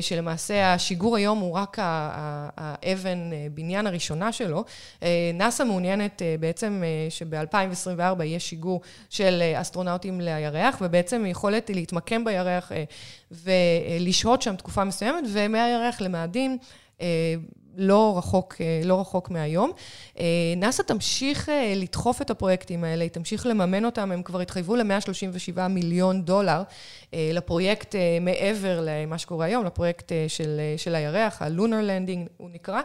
שלמעשה 0.00 0.74
השיגור 0.74 1.16
היום 1.16 1.38
הוא 1.38 1.52
רק 1.52 1.76
האבן 1.80 3.18
בניין 3.54 3.86
הראשונה 3.86 4.32
שלו. 4.32 4.64
נאס"א 5.34 5.64
מעוניינת 5.64 6.22
בעצם 6.40 6.51
שב-2024 7.10 8.22
יהיה 8.22 8.40
שיגור 8.40 8.80
של 9.10 9.42
אסטרונאוטים 9.54 10.20
לירח, 10.20 10.78
ובעצם 10.80 11.26
יכולת 11.26 11.70
להתמקם 11.74 12.24
בירח 12.24 12.72
ולשהות 13.30 14.42
שם 14.42 14.56
תקופה 14.56 14.84
מסוימת, 14.84 15.24
ומהירח 15.32 16.00
למאדים. 16.00 16.58
לא 17.76 18.14
רחוק, 18.18 18.54
לא 18.84 19.00
רחוק 19.00 19.30
מהיום. 19.30 19.70
נאס"א 20.56 20.82
תמשיך 20.82 21.48
לדחוף 21.76 22.22
את 22.22 22.30
הפרויקטים 22.30 22.84
האלה, 22.84 23.04
היא 23.04 23.10
תמשיך 23.10 23.46
לממן 23.46 23.84
אותם, 23.84 24.12
הם 24.12 24.22
כבר 24.22 24.40
התחייבו 24.40 24.76
ל-137 24.76 25.68
מיליון 25.68 26.22
דולר 26.22 26.62
לפרויקט 27.12 27.94
מעבר 28.20 28.80
למה 28.82 29.18
שקורה 29.18 29.46
היום, 29.46 29.64
לפרויקט 29.64 30.12
של, 30.28 30.60
של 30.76 30.94
הירח, 30.94 31.42
ה-Lunar 31.42 31.58
Landing 31.86 32.28
הוא 32.36 32.50
נקרא. 32.52 32.80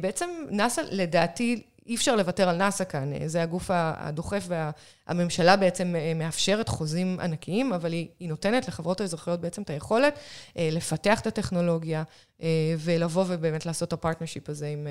בעצם 0.00 0.30
נאס"א 0.50 0.82
לדעתי 0.90 1.62
אי 1.86 1.94
אפשר 1.94 2.16
לוותר 2.16 2.48
על 2.48 2.56
נאס"א 2.56 2.84
כאן, 2.84 3.28
זה 3.28 3.42
הגוף 3.42 3.70
הדוחף 3.74 4.48
והממשלה 4.48 5.56
בעצם 5.56 5.94
מאפשרת 6.14 6.68
חוזים 6.68 7.20
ענקיים, 7.20 7.72
אבל 7.72 7.92
היא, 7.92 8.08
היא 8.20 8.28
נותנת 8.28 8.68
לחברות 8.68 9.00
האזרחיות 9.00 9.40
בעצם 9.40 9.62
את 9.62 9.70
היכולת 9.70 10.18
לפתח 10.56 11.20
את 11.20 11.26
הטכנולוגיה 11.26 12.02
ולבוא 12.78 13.24
ובאמת 13.28 13.66
לעשות 13.66 13.88
את 13.88 13.92
ה 13.92 13.97
partnership 13.97 14.48
הזה 14.48 14.66
עם, 14.66 14.86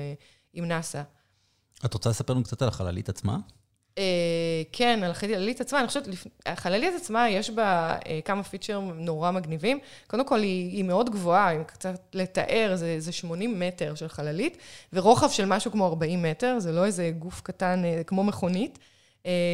עם 0.52 0.64
נאס"א. 0.64 1.02
את 1.84 1.94
רוצה 1.94 2.10
לספר 2.10 2.32
לנו 2.32 2.42
קצת 2.42 2.62
על 2.62 2.68
החללית 2.68 3.08
עצמה? 3.08 3.36
כן, 4.72 5.00
על 5.04 5.10
החללית 5.10 5.60
עצמה, 5.60 5.78
אני 5.80 5.88
חושבת, 5.88 6.08
החללית 6.46 6.94
עצמה, 6.96 7.30
יש 7.30 7.50
בה 7.50 7.96
כמה 8.24 8.42
features 8.42 8.92
נורא 8.96 9.30
מגניבים. 9.30 9.78
קודם 10.06 10.26
כל, 10.26 10.38
היא, 10.38 10.70
היא 10.70 10.84
מאוד 10.84 11.10
גבוהה, 11.10 11.50
אם 11.50 11.64
קצת 11.64 11.98
לתאר, 12.14 12.72
זה, 12.74 13.00
זה 13.00 13.12
80 13.12 13.60
מטר 13.60 13.94
של 13.94 14.08
חללית, 14.08 14.56
ורוחב 14.92 15.30
של 15.30 15.44
משהו 15.44 15.72
כמו 15.72 15.86
40 15.86 16.22
מטר, 16.22 16.58
זה 16.58 16.72
לא 16.72 16.84
איזה 16.84 17.10
גוף 17.18 17.40
קטן 17.40 17.82
כמו 18.06 18.24
מכונית. 18.24 18.78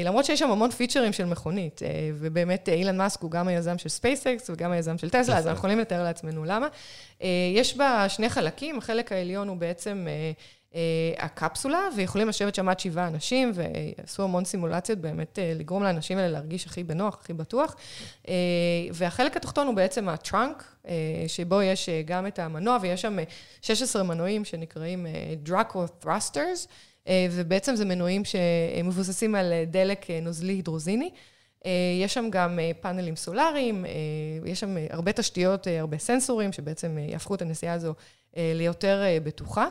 למרות 0.04 0.24
שיש 0.24 0.38
שם 0.38 0.50
המון 0.50 0.70
features 0.70 1.12
של 1.12 1.24
מכונית, 1.24 1.80
ובאמת 2.14 2.68
אילון 2.68 2.96
מאסק 2.96 3.20
הוא 3.20 3.30
גם 3.30 3.48
היזם 3.48 3.78
של 3.78 3.88
SpaceX 3.88 4.50
וגם 4.50 4.72
היזם 4.72 4.98
של 4.98 5.10
טסלה, 5.10 5.38
אז 5.38 5.46
אנחנו 5.46 5.58
יכולים 5.58 5.78
לתאר 5.78 6.02
לעצמנו 6.02 6.44
למה. 6.44 6.68
יש 7.54 7.76
בה 7.76 8.08
שני 8.08 8.28
חלקים, 8.28 8.78
החלק 8.78 9.12
העליון 9.12 9.48
הוא 9.48 9.56
בעצם... 9.56 10.06
הקפסולה, 11.18 11.88
ויכולים 11.96 12.28
לשבת 12.28 12.54
שם 12.54 12.68
עד 12.68 12.80
שבעה 12.80 13.06
אנשים, 13.06 13.52
ועשו 13.54 14.22
המון 14.22 14.44
סימולציות 14.44 14.98
באמת 14.98 15.38
לגרום 15.54 15.82
לאנשים 15.82 16.18
האלה 16.18 16.28
להרגיש 16.28 16.66
הכי 16.66 16.84
בנוח, 16.84 17.18
הכי 17.20 17.32
בטוח. 17.32 17.76
והחלק 18.92 19.36
התחתון 19.36 19.66
הוא 19.66 19.74
בעצם 19.74 20.08
הטראנק, 20.08 20.76
שבו 21.26 21.62
יש 21.62 21.88
גם 22.04 22.26
את 22.26 22.38
המנוע, 22.38 22.78
ויש 22.80 23.02
שם 23.02 23.16
16 23.62 24.02
מנועים 24.02 24.44
שנקראים 24.44 25.06
דראקו 25.42 25.86
ת'רסטרס, 25.86 26.68
ובעצם 27.30 27.76
זה 27.76 27.84
מנועים 27.84 28.22
שמבוססים 28.24 29.34
על 29.34 29.52
דלק 29.66 30.06
נוזלי 30.22 30.52
הידרוזיני. 30.52 31.10
יש 32.02 32.14
שם 32.14 32.28
גם 32.30 32.58
פאנלים 32.80 33.16
סולאריים, 33.16 33.84
יש 34.46 34.60
שם 34.60 34.76
הרבה 34.90 35.12
תשתיות, 35.12 35.66
הרבה 35.66 35.98
סנסורים, 35.98 36.52
שבעצם 36.52 36.98
יהפכו 36.98 37.34
את 37.34 37.42
הנסיעה 37.42 37.74
הזו 37.74 37.94
ליותר 38.36 39.02
בטוחה. 39.24 39.68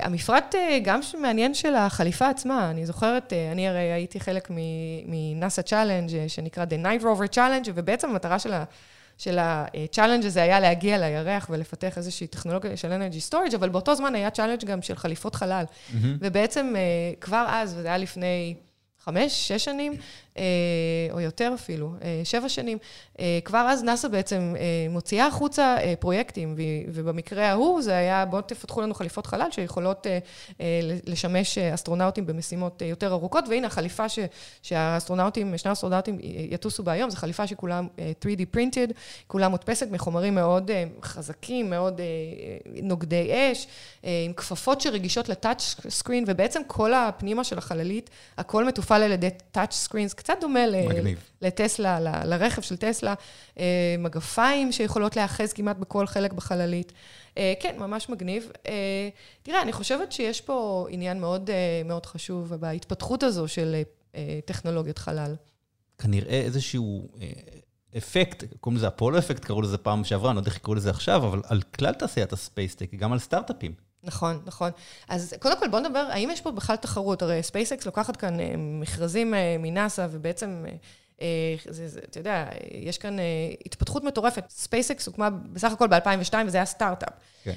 המפרט 0.00 0.54
גם 0.82 1.00
מעניין 1.20 1.54
של 1.54 1.74
החליפה 1.74 2.28
עצמה, 2.28 2.70
אני 2.70 2.86
זוכרת, 2.86 3.32
אני 3.52 3.68
הרי 3.68 3.78
הייתי 3.78 4.20
חלק 4.20 4.48
מ 5.06 5.17
NASA 5.17 5.62
challenge 5.62 6.26
שנקרא 6.28 6.64
The 6.64 6.84
Night 6.84 7.02
Rover 7.02 7.34
Challenge, 7.34 7.70
ובעצם 7.74 8.10
המטרה 8.10 8.38
של 9.18 9.38
ה-challenge 9.38 10.26
הזה 10.26 10.42
היה 10.42 10.60
להגיע 10.60 10.98
לירח 10.98 11.46
ולפתח 11.50 11.98
איזושהי 11.98 12.26
טכנולוגיה 12.26 12.76
של 12.76 12.92
Energy 12.92 13.32
Storage, 13.32 13.54
אבל 13.54 13.68
באותו 13.68 13.94
זמן 13.94 14.14
היה 14.14 14.28
challenge 14.28 14.64
גם 14.64 14.82
של 14.82 14.96
חליפות 14.96 15.34
חלל. 15.34 15.64
ובעצם 16.02 16.74
כבר 17.20 17.46
אז, 17.48 17.74
וזה 17.78 17.88
היה 17.88 17.98
לפני 17.98 18.54
חמש, 19.04 19.48
שש 19.48 19.64
שנים, 19.64 19.92
או 21.10 21.20
יותר 21.20 21.52
אפילו, 21.54 21.92
שבע 22.24 22.48
שנים, 22.48 22.78
כבר 23.44 23.66
אז 23.70 23.84
נאס"א 23.84 24.08
בעצם 24.08 24.54
מוציאה 24.90 25.26
החוצה 25.26 25.76
פרויקטים, 26.00 26.54
ובמקרה 26.88 27.50
ההוא 27.50 27.82
זה 27.82 27.96
היה, 27.96 28.24
בואו 28.24 28.42
תפתחו 28.42 28.80
לנו 28.80 28.94
חליפות 28.94 29.26
חלל 29.26 29.48
שיכולות 29.50 30.06
לשמש 31.06 31.58
אסטרונאוטים 31.58 32.26
במשימות 32.26 32.82
יותר 32.82 33.12
ארוכות, 33.12 33.44
והנה 33.48 33.66
החליפה 33.66 34.04
שהאסטרונאוטים, 34.62 35.58
שני 35.58 35.68
האסטרונאוטים 35.68 36.18
יטוסו 36.50 36.82
בה 36.82 36.92
היום, 36.92 37.10
זו 37.10 37.16
חליפה 37.16 37.46
שכולה 37.46 37.80
3D 38.24 38.56
printed, 38.56 38.92
כולה 39.26 39.48
מודפסת 39.48 39.88
מחומרים 39.90 40.34
מאוד 40.34 40.70
חזקים, 41.02 41.70
מאוד 41.70 42.00
נוגדי 42.82 43.30
אש, 43.32 43.66
עם 44.02 44.32
כפפות 44.32 44.80
שרגישות 44.80 45.28
ל 45.28 45.36
touch 45.36 45.76
screen, 45.88 46.24
ובעצם 46.26 46.62
כל 46.66 46.94
הפנימה 46.94 47.44
של 47.44 47.58
החללית, 47.58 48.10
הכל 48.38 48.64
מתופעל 48.64 49.02
על 49.02 49.12
ידי 49.12 49.28
touch 49.52 49.72
screens, 49.72 50.14
קצת 50.14 50.29
דומה 50.40 50.60
לטסלה, 51.42 52.00
ל, 52.00 52.08
לרכב 52.24 52.62
של 52.62 52.76
טסלה, 52.76 53.14
מגפיים 53.98 54.72
שיכולות 54.72 55.16
להאחז 55.16 55.52
כמעט 55.52 55.76
בכל 55.76 56.06
חלק 56.06 56.32
בחללית. 56.32 56.92
כן, 57.34 57.74
ממש 57.78 58.08
מגניב. 58.08 58.52
תראה, 59.42 59.62
אני 59.62 59.72
חושבת 59.72 60.12
שיש 60.12 60.40
פה 60.40 60.86
עניין 60.90 61.20
מאוד, 61.20 61.50
מאוד 61.84 62.06
חשוב 62.06 62.54
בהתפתחות 62.54 63.22
הזו 63.22 63.48
של 63.48 63.82
טכנולוגיות 64.44 64.98
חלל. 64.98 65.34
כנראה 65.98 66.40
איזשהו 66.40 67.08
אפקט, 67.96 68.44
קוראים 68.60 68.76
לזה 68.76 68.88
אפולו 68.88 69.18
אפקט, 69.18 69.44
קראו 69.44 69.62
לזה 69.62 69.78
פעם 69.78 70.04
שעברה, 70.04 70.30
אני 70.30 70.36
לא 70.36 70.40
יודע 70.40 70.50
איך 70.50 70.56
יקראו 70.56 70.74
לזה 70.74 70.90
עכשיו, 70.90 71.26
אבל 71.26 71.42
על 71.44 71.62
כלל 71.62 71.92
תעשיית 71.92 72.32
ה 72.32 72.38
space 72.38 72.66
tech, 72.66 72.94
גם 72.94 73.12
על 73.12 73.18
סטארט-אפים. 73.18 73.89
נכון, 74.04 74.40
נכון. 74.46 74.70
אז 75.08 75.34
קודם 75.40 75.58
כל 75.58 75.68
בואו 75.68 75.82
נדבר, 75.82 76.06
האם 76.10 76.30
יש 76.30 76.40
פה 76.40 76.50
בכלל 76.50 76.76
תחרות? 76.76 77.22
הרי 77.22 77.42
ספייסקס 77.42 77.86
לוקחת 77.86 78.16
כאן 78.16 78.36
מכרזים 78.56 79.34
מנאסא, 79.58 80.06
ובעצם, 80.10 80.64
זה, 81.68 81.88
זה, 81.88 82.00
אתה 82.10 82.20
יודע, 82.20 82.46
יש 82.70 82.98
כאן 82.98 83.16
התפתחות 83.66 84.04
מטורפת. 84.04 84.44
ספייסקס 84.50 85.06
הוקמה 85.06 85.30
בסך 85.30 85.72
הכל 85.72 85.86
ב-2002, 85.86 86.34
וזה 86.46 86.56
היה 86.56 86.64
סטארט-אפ. 86.64 87.12
כן. 87.44 87.52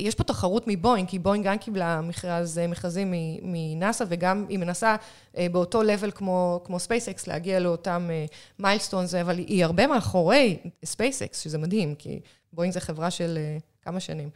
יש 0.00 0.14
פה 0.14 0.24
תחרות 0.24 0.64
מבוינג, 0.66 1.08
כי 1.08 1.18
בוינג 1.18 1.46
גם 1.46 1.58
קיבלה 1.58 2.00
מכרז, 2.00 2.60
מכרזים 2.68 3.14
מנאסא, 3.42 4.04
וגם 4.08 4.46
היא 4.48 4.58
מנסה 4.58 4.96
באותו 5.34 5.82
level 5.82 6.10
כמו, 6.10 6.60
כמו 6.64 6.78
ספייסקס, 6.78 7.26
להגיע 7.26 7.60
לאותם 7.60 8.10
מיילסטונס, 8.58 9.14
אבל 9.14 9.38
היא 9.38 9.64
הרבה 9.64 9.86
מאחורי 9.86 10.58
ספייסקס, 10.84 11.40
שזה 11.40 11.58
מדהים, 11.58 11.94
כי 11.94 12.20
בוינג 12.52 12.72
זה 12.72 12.80
חברה 12.80 13.10
של 13.10 13.38
כמה 13.82 14.00
שנים. 14.00 14.30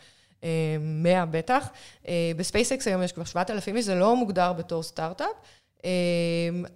100 0.81 1.25
בטח. 1.27 1.69
בספייסקס 2.37 2.89
היום 2.89 3.03
יש 3.03 3.13
כבר 3.13 3.25
7,000 3.25 3.77
איש, 3.77 3.85
זה 3.85 3.95
לא 3.95 4.17
מוגדר 4.17 4.53
בתור 4.53 4.83
סטארט-אפ, 4.83 5.37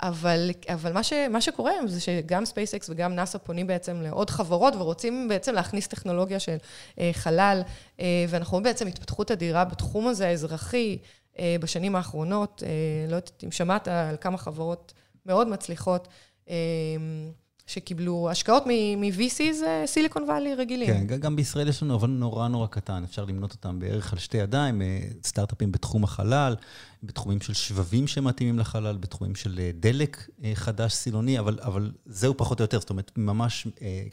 אבל, 0.02 0.50
אבל 0.68 0.92
מה, 0.92 1.02
ש, 1.02 1.12
מה 1.12 1.40
שקורה 1.40 1.70
היום 1.72 1.88
זה 1.88 2.00
שגם 2.00 2.44
ספייסקס 2.44 2.90
וגם 2.90 3.14
נאס"א 3.14 3.38
פונים 3.38 3.66
בעצם 3.66 4.02
לעוד 4.02 4.30
חברות 4.30 4.76
ורוצים 4.76 5.28
בעצם 5.28 5.54
להכניס 5.54 5.86
טכנולוגיה 5.86 6.40
של 6.40 6.56
חלל, 7.12 7.62
ואנחנו 8.28 8.50
רואים 8.52 8.64
בעצם 8.64 8.86
התפתחות 8.86 9.30
אדירה 9.30 9.64
בתחום 9.64 10.06
הזה 10.06 10.28
האזרחי 10.28 10.98
בשנים 11.42 11.96
האחרונות. 11.96 12.62
לא 13.08 13.16
יודעת 13.16 13.44
אם 13.44 13.50
שמעת 13.50 13.88
על 13.88 14.16
כמה 14.20 14.38
חברות 14.38 14.92
מאוד 15.26 15.48
מצליחות. 15.48 16.08
שקיבלו 17.68 18.30
השקעות 18.30 18.62
מ-VCs, 18.66 19.64
Silicon 19.86 20.22
Valley 20.22 20.54
רגילים. 20.54 21.08
כן, 21.08 21.18
גם 21.18 21.36
בישראל 21.36 21.68
יש 21.68 21.82
לנו 21.82 21.94
אבל 21.94 22.08
נורא 22.08 22.48
נורא 22.48 22.66
קטן, 22.66 23.02
אפשר 23.04 23.24
למנות 23.24 23.52
אותם 23.52 23.78
בערך 23.78 24.12
על 24.12 24.18
שתי 24.18 24.36
ידיים, 24.36 24.82
סטארט-אפים 25.24 25.72
בתחום 25.72 26.04
החלל, 26.04 26.56
בתחומים 27.02 27.40
של 27.40 27.52
שבבים 27.52 28.06
שמתאימים 28.06 28.58
לחלל, 28.58 28.96
בתחומים 28.96 29.34
של 29.34 29.60
דלק 29.74 30.28
חדש 30.54 30.94
סילוני, 30.94 31.38
אבל, 31.38 31.58
אבל 31.62 31.90
זהו 32.06 32.36
פחות 32.36 32.60
או 32.60 32.64
יותר, 32.64 32.80
זאת 32.80 32.90
אומרת, 32.90 33.10
ממש 33.16 33.66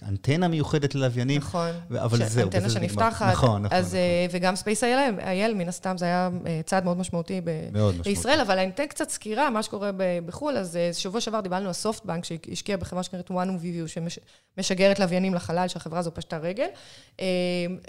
אנטנה 0.08 0.48
מיוחדת 0.48 0.96
ללוויינים, 0.96 1.42
נכון, 1.42 1.70
אבל 1.92 2.26
זהו. 2.26 2.44
אנטנה 2.46 2.70
שנפתחת. 2.70 3.32
נכון, 3.32 3.64
נכון. 3.64 3.78
אז, 3.78 3.86
נכון. 3.86 4.38
וגם 4.38 4.56
ספייס 4.56 4.84
אי 4.84 5.12
אל, 5.12 5.54
מן 5.54 5.68
הסתם, 5.68 5.98
זה 5.98 6.06
היה 6.06 6.30
צעד 6.66 6.86
מאוד 6.86 6.98
משמעותי 6.98 7.42
ב- 7.44 7.70
מאוד 7.74 7.96
בישראל, 7.96 8.34
משמעותי. 8.34 8.42
אבל 8.42 8.60
אני 8.60 8.70
אתן 8.70 8.86
קצת 8.86 9.10
סקירה, 9.10 9.50
מה 9.50 9.64
שקורה 9.64 9.92
בחו"ל, 10.26 10.58
אז 10.58 10.80
שבוע 10.94 11.22
שעבר 11.22 11.40
דיברנו 11.40 11.68
על 11.68 11.74
סופטבנק, 11.74 12.26
שהשקיע 12.26 12.78
בחברה 12.78 13.04
שנקראת 13.04 13.32
quantum 13.32 13.62
view 13.62 14.02
שמשגרת 14.58 15.00
לוויינים 15.00 15.34
לחלל, 15.34 15.68
שהחברה 15.68 16.00
הזו 16.00 16.12
פשטה 16.14 16.38
רגל. 16.38 16.68
אה, 17.20 17.26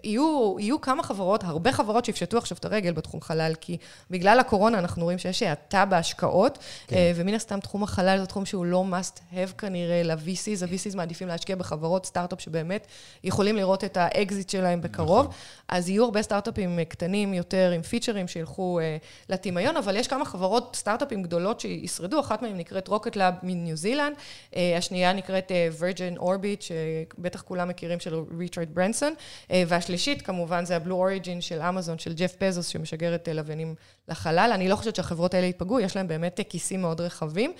יהיו, 0.05 0.57
יהיו 0.59 0.81
כמה 0.81 1.03
חברות, 1.03 1.45
הרבה 1.45 1.73
חברות 1.73 2.05
שיפשטו 2.05 2.39
עכשיו 2.39 2.59
את 2.59 2.65
הרגל 2.65 2.93
בתחום 2.93 3.21
חלל, 3.21 3.53
כי 3.61 3.77
בגלל 4.11 4.41
הקורונה 4.41 4.81
אנחנו 4.87 5.05
רואים 5.05 5.19
שיש 5.19 5.43
האטה 5.43 5.85
בהשקעות, 5.85 6.59
כן. 6.87 6.97
אה, 6.97 7.13
ומן 7.15 7.35
הסתם 7.35 7.61
תחום 7.61 7.83
החלל 7.83 8.19
זה 8.19 8.27
תחום 8.27 8.47
שהוא 8.47 8.67
לא 8.67 8.85
must 8.91 9.19
have 9.33 9.53
כנראה 9.59 10.03
ל-VCs, 10.03 10.65
ה-VCs 10.65 10.97
מעדיפים 10.97 11.29
להשקיע 11.29 11.57
בחברות 11.57 12.07
סטארט-אפ 12.07 12.41
שבאמת 12.41 12.87
יכולים 13.25 13.57
לראות 13.57 13.85
את 13.85 13.97
האקזיט 13.97 14.51
שלהם 14.51 14.81
בקרוב. 14.81 15.27
נכון. 15.27 15.37
אז 15.69 15.89
יהיו 15.89 16.05
הרבה 16.05 16.23
סטארט-אפים 16.23 16.79
קטנים 16.89 17.35
יותר 17.35 17.73
עם 17.75 17.83
פיצ'רים 17.83 18.29
שילכו 18.29 18.81
לטמיון, 19.29 19.77
אבל 19.77 19.97
יש 19.97 20.09
כמה 20.09 20.25
חברות 20.25 20.77
סטארט-אפים 20.77 21.23
גדולות 21.23 21.61
שישרדו, 21.61 22.21
אחת 22.21 22.43
מהן 22.43 22.57
נקראת 22.57 22.89
Rocket 22.89 23.17
Lab 23.17 23.35
מניו 23.43 23.77
זילנד, 23.77 24.17
השנייה 24.57 25.13
נקראת 25.13 25.53
וירג'ן 25.79 26.17
אורביט, 26.17 26.63
שבטח 26.63 27.43
כולם 27.43 27.69
מכירים 27.69 28.01
של 28.01 28.21
ריצ'רד 28.39 28.75
ברנסון, 28.75 29.15
והשלישית 29.51 30.23
כמובן 30.23 30.65
זה 30.65 30.77
הבלו 30.77 30.97
אוריג'ין 30.97 31.41
של 31.41 31.63
אמזון, 31.63 31.99
של 31.99 32.15
ג'ף 32.15 32.35
פזוס, 32.39 32.69
שמשגר 32.69 33.15
את 33.15 33.29
לוויינים 33.33 33.75
לחלל. 34.09 34.51
אני 34.55 34.69
לא 34.69 34.76
חושבת 34.77 34.97
שהחברות 34.97 35.35
האלה 35.35 35.47
ייפגעו, 35.47 35.81
יש 35.81 35.97
להם 35.97 36.09
באמת 36.09 36.41
כיסים 36.49 36.81
מאוד 36.81 37.01
רחבים, 37.01 37.53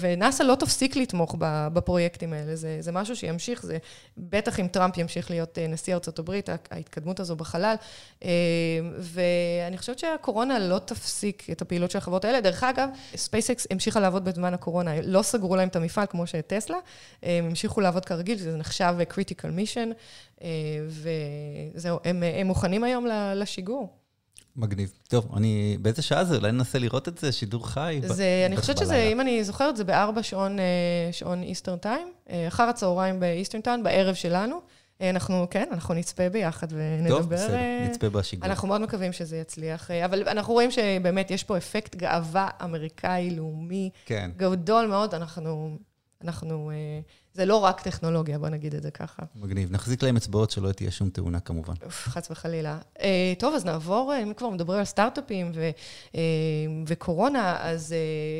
ונאס"א 0.00 0.42
לא 0.42 0.54
תפסיק 0.54 0.96
לתמוך 0.96 1.36
בפרויקטים 1.72 2.32
האלה, 2.32 2.56
זה, 2.56 2.76
זה 2.80 2.92
משהו 2.92 3.16
שימשיך, 3.16 3.62
זה 3.62 3.78
בטח 4.18 4.60
אם 4.60 4.66
טראמפ 4.66 4.98
ימשיך 4.98 5.30
להיות 5.30 5.58
נשיא 5.68 5.94
ארצות 5.94 6.18
הברית, 6.18 6.48
ההתקדמות 6.70 7.20
הזו 7.20 7.36
בחלל, 7.36 7.74
ואני 8.98 9.78
חושבת 9.78 9.98
שהקורונה 9.98 10.58
לא 10.58 10.78
תפסיק 10.78 11.46
את 11.50 11.62
הפעילות 11.62 11.90
של 11.90 11.98
החברות 11.98 12.24
האלה. 12.24 12.40
דרך 12.40 12.64
אגב, 12.64 12.88
ספייסקס 13.16 13.66
המשיכה 13.70 14.00
לעבוד 14.00 14.24
בזמן 14.24 14.54
הקורונה, 14.54 15.00
לא 15.02 15.22
סגרו 15.22 15.56
להם 15.56 15.68
את 15.68 15.76
המפעל 15.76 16.06
כמו 16.06 16.26
שטסלה, 16.26 16.78
הם 17.22 17.44
המשיכו 17.44 17.80
לעבוד 17.80 18.04
כרגיל, 18.04 18.38
זה 18.38 18.56
נחשב 18.56 18.94
critical 19.10 19.48
mission, 19.58 19.94
וזהו, 20.88 21.98
הם, 22.04 22.22
הם 22.22 22.46
מוכנים 22.46 22.84
היום 22.84 23.06
לשיגור. 23.34 23.97
מגניב. 24.58 24.92
טוב, 25.08 25.28
אני, 25.36 25.76
באיזה 25.82 26.02
שעה 26.02 26.24
זה? 26.24 26.36
אולי 26.36 26.52
ננסה 26.52 26.78
לראות 26.78 27.08
את 27.08 27.18
זה, 27.18 27.32
שידור 27.32 27.68
חי. 27.68 28.00
זה, 28.06 28.44
אני 28.46 28.56
חושבת 28.56 28.78
שזה, 28.78 28.96
אם 29.12 29.20
אני 29.20 29.44
זוכרת, 29.44 29.76
זה 29.76 29.84
בארבע 29.84 30.22
שעון, 30.22 30.58
שעון 31.12 31.42
Eastern 31.42 31.78
time, 31.78 32.08
אחר 32.48 32.62
הצהריים 32.62 33.20
ב 33.20 33.25
Eastern 33.25 33.60
time, 33.60 33.82
בערב 33.82 34.14
שלנו. 34.14 34.60
אנחנו, 35.00 35.46
כן, 35.50 35.68
אנחנו 35.72 35.94
נצפה 35.94 36.28
ביחד 36.28 36.66
ונדבר. 36.70 37.16
טוב, 37.16 37.28
בסדר, 37.30 37.56
נצפה 37.88 38.08
בשיגור. 38.08 38.46
אנחנו 38.50 38.68
מאוד 38.68 38.80
מקווים 38.80 39.12
שזה 39.12 39.36
יצליח, 39.36 39.90
אבל 39.90 40.28
אנחנו 40.28 40.52
רואים 40.52 40.70
שבאמת 40.70 41.30
יש 41.30 41.44
פה 41.44 41.56
אפקט 41.56 41.96
גאווה 41.96 42.48
אמריקאי, 42.64 43.30
לאומי, 43.30 43.90
כן. 44.06 44.30
גדול 44.36 44.86
מאוד, 44.86 45.14
אנחנו, 45.14 45.78
אנחנו 46.24 46.70
זה 47.32 47.44
לא 47.44 47.56
רק 47.56 47.80
טכנולוגיה, 47.80 48.38
בוא 48.38 48.48
נגיד 48.48 48.74
את 48.74 48.82
זה 48.82 48.90
ככה. 48.90 49.22
מגניב. 49.36 49.72
נחזיק 49.72 50.02
להם 50.02 50.16
אצבעות 50.16 50.50
שלא 50.50 50.72
תהיה 50.72 50.90
שום 50.90 51.10
תאונה 51.10 51.40
כמובן. 51.40 51.74
חס 51.88 52.30
וחלילה. 52.30 52.78
טוב, 53.38 53.54
אז 53.54 53.64
נעבור, 53.64 54.14
אם 54.22 54.32
כבר 54.34 54.50
מדברים 54.50 54.78
על 54.78 54.84
סטארט-אפים 54.84 55.52
וקורונה, 56.86 57.56
אז 57.60 57.94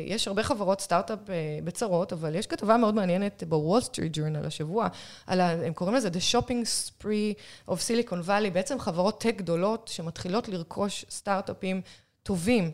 יש 0.07 0.27
הרבה 0.27 0.43
חברות 0.43 0.81
סטארט-אפ 0.81 1.19
בצרות, 1.63 2.13
אבל 2.13 2.35
יש 2.35 2.47
כתבה 2.47 2.77
מאוד 2.77 2.95
מעניינת 2.95 3.43
בוול 3.47 3.81
סטריט 3.81 4.11
ג'ורנל 4.15 4.45
השבוע, 4.45 4.87
הם 5.27 5.73
קוראים 5.73 5.95
לזה 5.95 6.09
The 6.09 6.33
Shopping 6.33 6.65
Spree 6.89 7.35
of 7.69 7.73
Silicon 7.73 8.27
Valley, 8.27 8.49
בעצם 8.53 8.79
חברות 8.79 9.21
tech 9.21 9.35
גדולות 9.37 9.87
שמתחילות 9.87 10.49
לרכוש 10.49 11.05
סטארט-אפים 11.09 11.81
טובים 12.23 12.71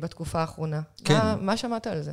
בתקופה 0.00 0.40
האחרונה. 0.40 0.80
כן. 1.04 1.18
מה 1.40 1.56
שמעת 1.56 1.86
על 1.86 2.02
זה? 2.02 2.12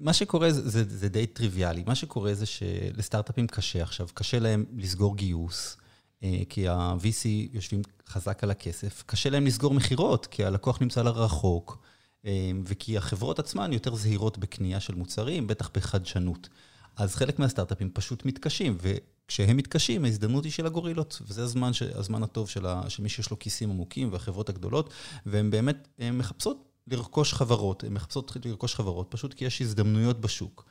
מה 0.00 0.12
שקורה 0.12 0.52
זה, 0.52 0.68
זה, 0.68 0.98
זה 0.98 1.08
די 1.08 1.26
טריוויאלי. 1.26 1.84
מה 1.86 1.94
שקורה 1.94 2.34
זה 2.34 2.46
שלסטארט-אפים 2.46 3.46
קשה 3.46 3.82
עכשיו, 3.82 4.08
קשה 4.14 4.38
להם 4.38 4.64
לסגור 4.76 5.16
גיוס, 5.16 5.76
אה, 6.22 6.42
כי 6.48 6.68
ה-VC 6.68 7.26
יושבים 7.52 7.82
חזק 8.08 8.44
על 8.44 8.50
הכסף, 8.50 9.02
קשה 9.06 9.30
להם 9.30 9.46
לסגור 9.46 9.74
מכירות, 9.74 10.26
כי 10.26 10.44
הלקוח 10.44 10.82
נמצא 10.82 11.02
לרחוק, 11.02 11.78
אה, 12.26 12.50
וכי 12.64 12.96
החברות 12.96 13.38
עצמן 13.38 13.72
יותר 13.72 13.94
זהירות 13.94 14.38
בקנייה 14.38 14.80
של 14.80 14.94
מוצרים, 14.94 15.46
בטח 15.46 15.70
בחדשנות. 15.74 16.48
אז 16.96 17.14
חלק 17.14 17.38
מהסטארט-אפים 17.38 17.90
פשוט 17.90 18.24
מתקשים, 18.24 18.78
וכשהם 18.80 19.56
מתקשים, 19.56 20.04
ההזדמנות 20.04 20.44
היא 20.44 20.52
של 20.52 20.66
הגורילות, 20.66 21.22
וזה 21.26 21.42
הזמן, 21.42 21.72
ש... 21.72 21.82
הזמן 21.82 22.22
הטוב 22.22 22.48
של. 22.48 22.66
של 22.88 23.02
מי 23.02 23.08
שיש 23.08 23.30
לו 23.30 23.38
כיסים 23.38 23.70
עמוקים 23.70 24.12
והחברות 24.12 24.48
הגדולות, 24.48 24.90
והן 25.26 25.50
באמת 25.50 25.88
מחפשות 26.12 26.69
לרכוש 26.86 27.34
חברות, 27.34 27.84
הן 27.84 27.92
מחפשות 27.92 28.36
לרכוש 28.44 28.74
חברות, 28.74 29.06
פשוט 29.10 29.34
כי 29.34 29.44
יש 29.44 29.62
הזדמנויות 29.62 30.20
בשוק. 30.20 30.64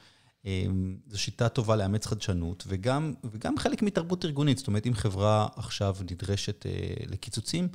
אמ, 0.45 0.98
זו 1.08 1.19
שיטה 1.19 1.50
טובה 1.50 1.76
לאמץ 1.76 2.06
חדשנות, 2.06 2.63
וגם, 2.67 3.13
וגם 3.24 3.58
חלק 3.58 3.82
מתרבות 3.82 4.26
ארגונית. 4.26 4.58
זאת 4.58 4.67
אומרת, 4.67 4.88
אם 4.88 4.93
חברה 4.93 5.48
עכשיו 5.56 5.95
נדרשת 6.12 6.65
אה, 6.65 6.72
לקיצוצים, 7.08 7.67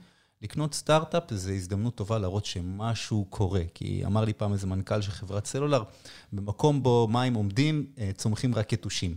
לקנות 0.43 0.75
סטארט-אפ 0.75 1.23
זה 1.31 1.53
הזדמנות 1.53 1.95
טובה 1.95 2.19
להראות 2.19 2.45
שמשהו 2.45 3.27
קורה. 3.31 3.63
כי 3.75 4.03
אמר 4.07 4.25
לי 4.25 4.33
פעם 4.33 4.53
איזה 4.53 4.67
מנכ"ל 4.67 5.01
של 5.01 5.11
חברת 5.11 5.47
סלולר, 5.47 5.83
במקום 6.33 6.83
בו 6.83 7.09
מים 7.11 7.35
עומדים, 7.35 7.87
אה, 7.99 8.11
צומחים 8.17 8.55
רק 8.55 8.73
יתושים. 8.73 9.17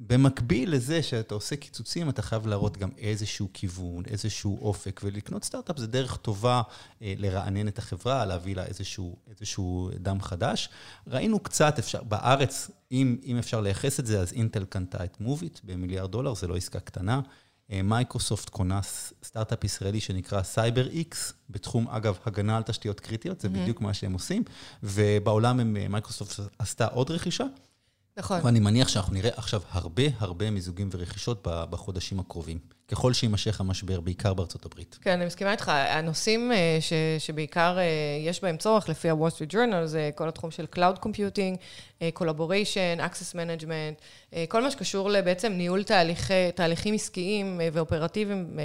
במקביל 0.00 0.74
לזה 0.74 1.02
שאתה 1.02 1.34
עושה 1.34 1.56
קיצוצים, 1.56 2.08
אתה 2.08 2.22
חייב 2.22 2.46
להראות 2.46 2.76
גם 2.76 2.90
איזשהו 2.98 3.48
כיוון, 3.52 4.04
איזשהו 4.06 4.58
אופק, 4.60 5.00
ולקנות 5.04 5.44
סטארט-אפ 5.44 5.78
זה 5.78 5.86
דרך 5.86 6.16
טובה 6.16 6.62
אה, 7.02 7.14
לרענן 7.16 7.68
את 7.68 7.78
החברה, 7.78 8.24
להביא 8.24 8.56
לה 8.56 8.64
איזשהו, 8.64 9.16
איזשהו 9.30 9.90
דם 10.00 10.20
חדש. 10.22 10.68
ראינו 11.06 11.38
קצת, 11.38 11.78
אפשר, 11.78 12.02
בארץ, 12.02 12.70
אם, 12.92 13.16
אם 13.24 13.38
אפשר 13.38 13.60
לייחס 13.60 14.00
את 14.00 14.06
זה, 14.06 14.20
אז 14.20 14.32
אינטל 14.32 14.64
קנתה 14.64 15.04
את 15.04 15.20
מוביט 15.20 15.60
במיליארד 15.64 16.10
דולר, 16.10 16.34
זה 16.34 16.46
לא 16.46 16.56
עסקה 16.56 16.80
קטנה. 16.80 17.20
אה, 17.72 17.82
מייקרוסופט 17.82 18.48
קונה 18.48 18.80
סטארט-אפ 19.24 19.64
ישראלי 19.64 20.00
שנקרא 20.00 20.42
CyberX, 20.42 21.32
בתחום, 21.50 21.88
אגב, 21.88 22.18
הגנה 22.26 22.56
על 22.56 22.62
תשתיות 22.62 23.00
קריטיות, 23.00 23.40
זה 23.40 23.48
mm-hmm. 23.48 23.50
בדיוק 23.50 23.80
מה 23.80 23.94
שהם 23.94 24.12
עושים, 24.12 24.42
ובעולם 24.82 25.60
הם, 25.60 25.76
אה, 25.76 25.88
מייקרוסופט 25.88 26.40
עשתה 26.58 26.86
עוד 26.86 27.10
רכישה. 27.10 27.44
נכון. 28.16 28.40
ואני 28.44 28.60
מניח 28.60 28.88
שאנחנו 28.88 29.14
נראה 29.14 29.30
עכשיו 29.36 29.60
הרבה 29.70 30.02
הרבה 30.18 30.50
מיזוגים 30.50 30.88
ורכישות 30.92 31.40
בחודשים 31.44 32.20
הקרובים. 32.20 32.58
ככל 32.88 33.12
שיימשך 33.12 33.60
המשבר, 33.60 34.00
בעיקר 34.00 34.34
בארצות 34.34 34.64
הברית. 34.66 34.98
כן, 35.02 35.10
אני 35.10 35.26
מסכימה 35.26 35.52
איתך. 35.52 35.68
הנושאים 35.68 36.52
אה, 36.52 36.78
ש, 36.80 36.92
שבעיקר 37.18 37.78
אה, 37.78 37.84
יש 38.26 38.42
בהם 38.42 38.56
צורך, 38.56 38.88
לפי 38.88 39.10
ה-Wall 39.10 39.30
Street 39.30 39.52
Journal, 39.52 39.84
זה 39.84 40.10
כל 40.14 40.28
התחום 40.28 40.50
של 40.50 40.64
Cloud 40.76 40.98
Computing, 41.04 41.56
Collaboration, 42.18 43.00
Access 43.00 43.34
Management, 43.34 44.36
כל 44.48 44.62
מה 44.62 44.70
שקשור 44.70 45.10
לבעצם 45.10 45.52
ניהול 45.52 45.82
תהליכי, 45.82 46.52
תהליכים 46.54 46.94
עסקיים 46.94 47.60
ואופרטיביים 47.72 48.58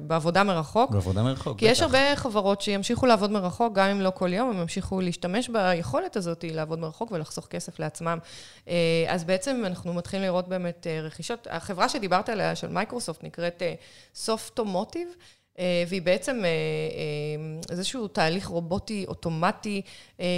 בעבודה 0.00 0.42
מרחוק. 0.42 0.90
בעבודה 0.90 1.22
מרחוק, 1.22 1.52
בטח. 1.52 1.58
כי 1.58 1.66
יש 1.66 1.82
הרבה 1.82 2.16
חברות 2.16 2.60
שימשיכו 2.60 3.06
לעבוד 3.06 3.30
מרחוק, 3.30 3.72
גם 3.74 3.88
אם 3.88 4.00
לא 4.00 4.12
כל 4.14 4.32
יום, 4.32 4.50
הם 4.50 4.60
ימשיכו 4.60 5.00
להשתמש 5.00 5.48
ביכולת 5.48 6.16
הזאת 6.16 6.44
לעבוד 6.48 6.78
מרחוק 6.78 7.12
ולחסוך 7.12 7.46
כסף 7.46 7.80
לעצמם. 7.80 8.18
אז 9.08 9.24
בעצם 9.24 9.62
אנחנו 9.66 9.94
מתחילים 9.94 10.24
לראות 10.24 10.48
באמת 10.48 10.86
רכישות. 11.02 11.46
החברה 11.50 11.88
שדיברת 11.88 12.28
עליה, 12.28 12.54
של 12.56 12.68
מייקרוסופט, 12.68 13.20
שנקראת 13.20 13.62
Softomotive, 14.14 15.08
אה, 15.08 15.12
אה, 15.12 15.35
והיא 15.88 16.02
בעצם 16.02 16.42
אה, 16.44 16.50
איזשהו 17.70 18.08
תהליך 18.08 18.46
רובוטי 18.46 19.04
אוטומטי 19.08 19.82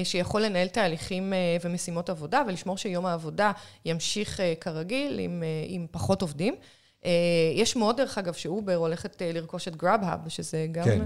שיכול 0.04 0.42
לנהל 0.42 0.68
תהליכים 0.68 1.33
ומשימות 1.62 2.11
עבודה 2.11 2.42
ולשמור 2.46 2.76
שיום 2.78 3.07
העבודה 3.07 3.52
ימשיך 3.85 4.40
כרגיל 4.61 5.18
עם, 5.18 5.42
עם 5.66 5.87
פחות 5.90 6.22
עובדים. 6.22 6.54
יש 7.54 7.76
מאוד, 7.76 7.96
דרך 7.96 8.18
אגב, 8.18 8.33
שאובר 8.35 8.74
הולכת 8.74 9.22
לרכוש 9.35 9.68
את 9.68 9.76
Grubhub, 9.77 10.29
שזה 10.28 10.66
גם 10.72 10.85
כן. 10.85 11.04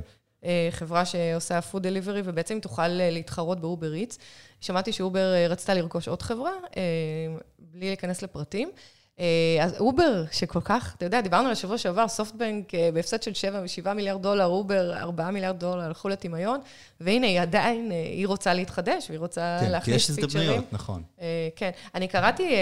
חברה 0.71 1.05
שעושה 1.05 1.61
food 1.61 1.83
delivery, 1.83 2.23
ובעצם 2.25 2.61
תוכל 2.61 2.89
להתחרות 2.89 3.61
ב 3.61 3.67
Uber 3.67 3.95
Eats. 3.95 4.19
שמעתי 4.61 4.93
שאובר 4.93 5.33
רצתה 5.49 5.75
לרכוש 5.75 6.09
עוד 6.09 6.23
חברה, 6.23 6.53
בלי 7.59 7.87
להיכנס 7.87 8.23
לפרטים. 8.23 8.71
אה, 9.21 9.65
אז 9.65 9.81
אובר, 9.81 10.25
שכל 10.33 10.61
כך, 10.61 10.95
אתה 10.97 11.05
יודע, 11.05 11.21
דיברנו 11.21 11.47
על 11.47 11.53
השבוע 11.53 11.79
שעבר, 11.79 12.09
סופטבנק 12.09 12.75
אה, 12.75 12.91
בהפסד 12.95 13.23
של 13.23 13.35
7 13.35 13.69
7 13.69 13.93
מיליארד 13.93 14.23
דולר, 14.23 14.47
אובר 14.47 14.97
4 14.97 15.31
מיליארד 15.31 15.59
דולר, 15.59 15.83
הלכו 15.83 16.09
לטמיון, 16.09 16.61
והנה, 17.01 17.27
היא 17.27 17.41
עדיין, 17.41 17.93
אה, 17.93 17.97
היא 17.97 18.27
רוצה 18.27 18.55
להתחדש, 18.55 19.07
והיא 19.09 19.21
רוצה 19.21 19.59
כן, 19.61 19.71
להכניס 19.71 20.11
פיצ'רים. 20.11 20.29
כן, 20.29 20.31
כי 20.31 20.39
יש 20.39 20.45
הזדמנויות, 20.45 20.73
נכון. 20.73 21.03
כן. 21.57 21.71
אני 21.95 22.09
קראתי 22.09 22.55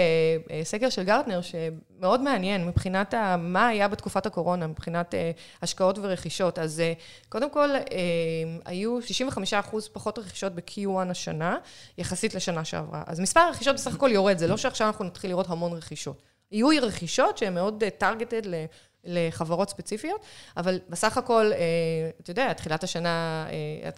סקר 0.63 0.89
של 0.89 1.03
גרטנר, 1.03 1.39
שמאוד 2.01 2.21
מעניין 2.21 2.67
מבחינת 2.67 3.13
מה 3.39 3.67
היה 3.67 3.87
בתקופת 3.87 4.25
הקורונה, 4.25 4.67
מבחינת 4.67 5.15
השקעות 5.61 5.97
ורכישות. 6.01 6.59
אז 6.59 6.83
קודם 7.29 7.49
כל, 7.51 7.69
היו 8.65 9.01
65 9.01 9.53
אחוז 9.53 9.87
פחות 9.87 10.19
רכישות 10.19 10.55
ב-Q1 10.55 11.09
השנה, 11.09 11.57
יחסית 11.97 12.35
לשנה 12.35 12.65
שעברה. 12.65 13.03
אז 13.07 13.19
מספר 13.19 13.39
הרכישות 13.39 13.75
בסך 13.75 13.95
הכל 13.95 14.09
יורד, 14.11 14.37
זה 14.37 14.47
לא 14.47 14.57
שעכשיו 14.57 14.87
אנחנו 14.87 15.05
נתחיל 15.05 15.29
לראות 15.29 15.49
המון 15.49 15.73
רכישות. 15.73 16.21
יהיו 16.51 16.67
רכישות 16.81 17.37
שהן 17.37 17.53
מאוד 17.53 17.83
טרגטד 17.97 18.41
לחברות 19.03 19.69
ספציפיות, 19.69 20.21
אבל 20.57 20.79
בסך 20.89 21.17
הכל, 21.17 21.51
אתה 22.21 22.31
יודע, 22.31 22.53
תחילת 22.53 22.83
השנה, 22.83 23.45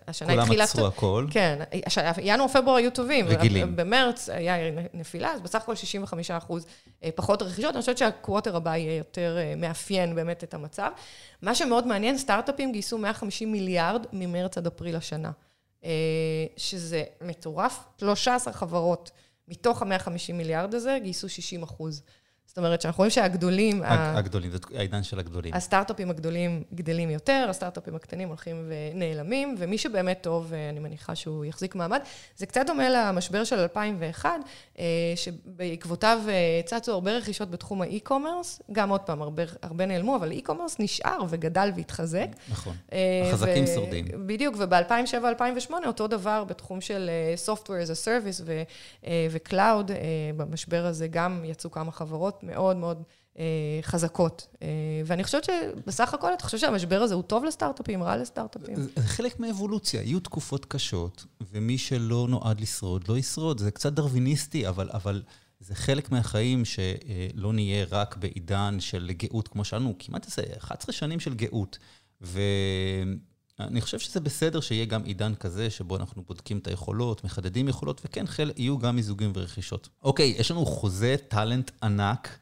השנה 0.08 0.34
התחילה... 0.34 0.48
כולם 0.48 0.62
עצרו 0.62 0.88
הכל. 0.88 1.28
כן, 1.32 1.60
ינואר-פברואר 2.22 2.76
היו 2.76 2.92
טובים. 2.92 3.28
רגילים. 3.28 3.76
במרץ 3.76 4.30
היה 4.30 4.56
נפילה, 4.94 5.32
אז 5.32 5.42
בסך 5.42 5.62
הכל 5.62 5.76
65 5.76 6.32
אחוז 6.32 6.66
פחות 7.16 7.42
רכישות. 7.42 7.74
אני 7.74 7.82
חושבת 7.82 7.98
שהקווטר 7.98 8.56
הבא 8.56 8.76
יהיה 8.76 8.98
יותר 8.98 9.38
מאפיין 9.58 10.16
באמת 10.16 10.44
את 10.44 10.54
המצב. 10.54 10.92
מה 11.42 11.56
שמאוד 11.56 11.88
מעניין, 11.88 12.18
סטארט-אפים 12.18 12.72
גייסו 12.72 12.98
150 12.98 13.52
מיליארד 13.52 14.06
ממרץ 14.14 14.58
עד 14.58 14.68
אפריל 14.68 14.96
השנה. 14.96 15.32
שזה 16.58 17.04
מטורף. 17.22 17.80
13 18.00 18.54
חברות 18.54 19.12
מתוך 19.48 19.82
ה-150 19.82 20.34
מיליארד 20.34 20.76
הזה 20.76 20.98
גייסו 21.04 21.30
60 21.30 21.64
אחוז. 21.64 22.04
זאת 22.46 22.58
אומרת, 22.58 22.82
שאנחנו 22.82 22.98
רואים 23.02 23.12
שהגדולים... 23.12 23.82
הגדולים, 23.86 24.52
זה 24.52 24.58
העידן 24.76 25.04
של 25.04 25.20
הגדולים. 25.20 25.54
הסטארט-אפים 25.54 26.10
הגדולים 26.10 26.64
גדלים 26.74 27.10
יותר, 27.10 27.48
הסטארט-אפים 27.50 27.96
הקטנים 27.96 28.28
הולכים 28.28 28.70
ונעלמים, 28.70 29.56
ומי 29.58 29.78
שבאמת 29.78 30.20
טוב, 30.22 30.54
אני 30.70 30.80
מניחה 30.80 31.16
שהוא 31.16 31.46
יחזיק 31.46 31.76
מעמד. 31.76 32.00
זה 32.38 32.46
קצת 32.46 32.62
דומה 32.68 32.90
למשבר 32.90 33.44
של 33.44 33.60
2001, 33.60 34.30
שבעקבותיו 35.16 36.22
צצו 36.66 36.92
הרבה 36.92 37.12
רכישות 37.12 37.52
בתחום 37.52 37.82
ה 37.82 37.88
e-commerce, 37.88 38.62
גם 38.72 38.90
עוד 38.90 39.02
פעם, 39.02 39.22
הרבה, 39.22 39.44
הרבה 39.62 39.86
נעלמו, 39.86 40.16
אבל 40.16 40.32
e-commerce 40.32 40.76
נשאר 40.80 41.20
וגדל 41.30 41.72
והתחזק. 41.76 42.28
נכון, 42.52 42.76
החזקים 43.30 43.64
ו- 43.64 43.68
שורדים. 43.76 44.06
בדיוק, 44.26 44.56
וב-2007-2008 44.58 45.74
אותו 45.88 46.08
דבר 46.08 46.44
בתחום 46.44 46.82
של 46.82 47.10
Software 47.46 47.88
as 47.88 47.92
a 47.92 48.06
Service 48.06 48.42
ו-Cloud, 49.30 49.92
במשבר 50.38 50.86
הזה 50.86 51.08
גם 51.08 51.42
יצאו 51.46 51.72
כמה 51.72 51.92
חברות. 51.92 52.33
מאוד 52.44 52.78
מאוד 52.78 53.04
אה, 53.40 53.80
חזקות. 53.82 54.48
אה, 54.62 54.68
ואני 55.06 55.24
חושבת 55.24 55.44
שבסך 55.44 56.14
הכל, 56.14 56.34
אתה 56.34 56.44
חושב 56.44 56.58
שהמשבר 56.58 57.02
הזה 57.02 57.14
הוא 57.14 57.24
טוב 57.24 57.44
לסטארט-אפים, 57.44 58.04
רע 58.04 58.18
לסטארט-אפים? 58.18 58.76
זה 58.76 59.08
חלק 59.08 59.40
מהאבולוציה. 59.40 60.02
יהיו 60.02 60.20
תקופות 60.20 60.66
קשות, 60.66 61.26
ומי 61.52 61.78
שלא 61.78 62.28
נועד 62.30 62.62
לשרוד, 62.62 63.08
לא 63.08 63.18
ישרוד. 63.18 63.58
זה 63.60 63.72
קצת 63.72 63.94
דרוויניסטי, 63.94 64.68
אבל, 64.68 64.90
אבל 64.94 65.24
זה 65.60 65.76
חלק 65.76 66.12
מהחיים 66.12 66.66
שלא 66.66 67.54
נהיה 67.54 67.86
רק 67.92 68.18
בעידן 68.18 68.80
של 68.80 69.12
גאות 69.12 69.48
כמו 69.48 69.66
שלנו, 69.66 69.94
כמעט 70.00 70.26
איזה 70.26 70.44
11 70.58 70.94
שנים 70.94 71.20
של 71.20 71.34
גאות. 71.34 71.78
ו... 72.22 72.42
אני 73.60 73.82
חושב 73.82 74.00
שזה 74.00 74.20
בסדר 74.20 74.62
שיהיה 74.62 74.86
גם 74.86 75.04
עידן 75.04 75.36
כזה, 75.36 75.70
שבו 75.70 75.96
אנחנו 75.96 76.24
בודקים 76.28 76.58
את 76.58 76.68
היכולות, 76.68 77.24
מחדדים 77.24 77.68
יכולות, 77.68 78.02
וכן, 78.06 78.28
חל, 78.28 78.52
יהיו 78.58 78.78
גם 78.78 78.96
מיזוגים 78.96 79.32
ורכישות. 79.36 79.90
אוקיי, 80.02 80.36
יש 80.38 80.52
לנו 80.52 80.66
חוזה 80.66 81.16
טאלנט 81.28 81.72
ענק 81.84 82.38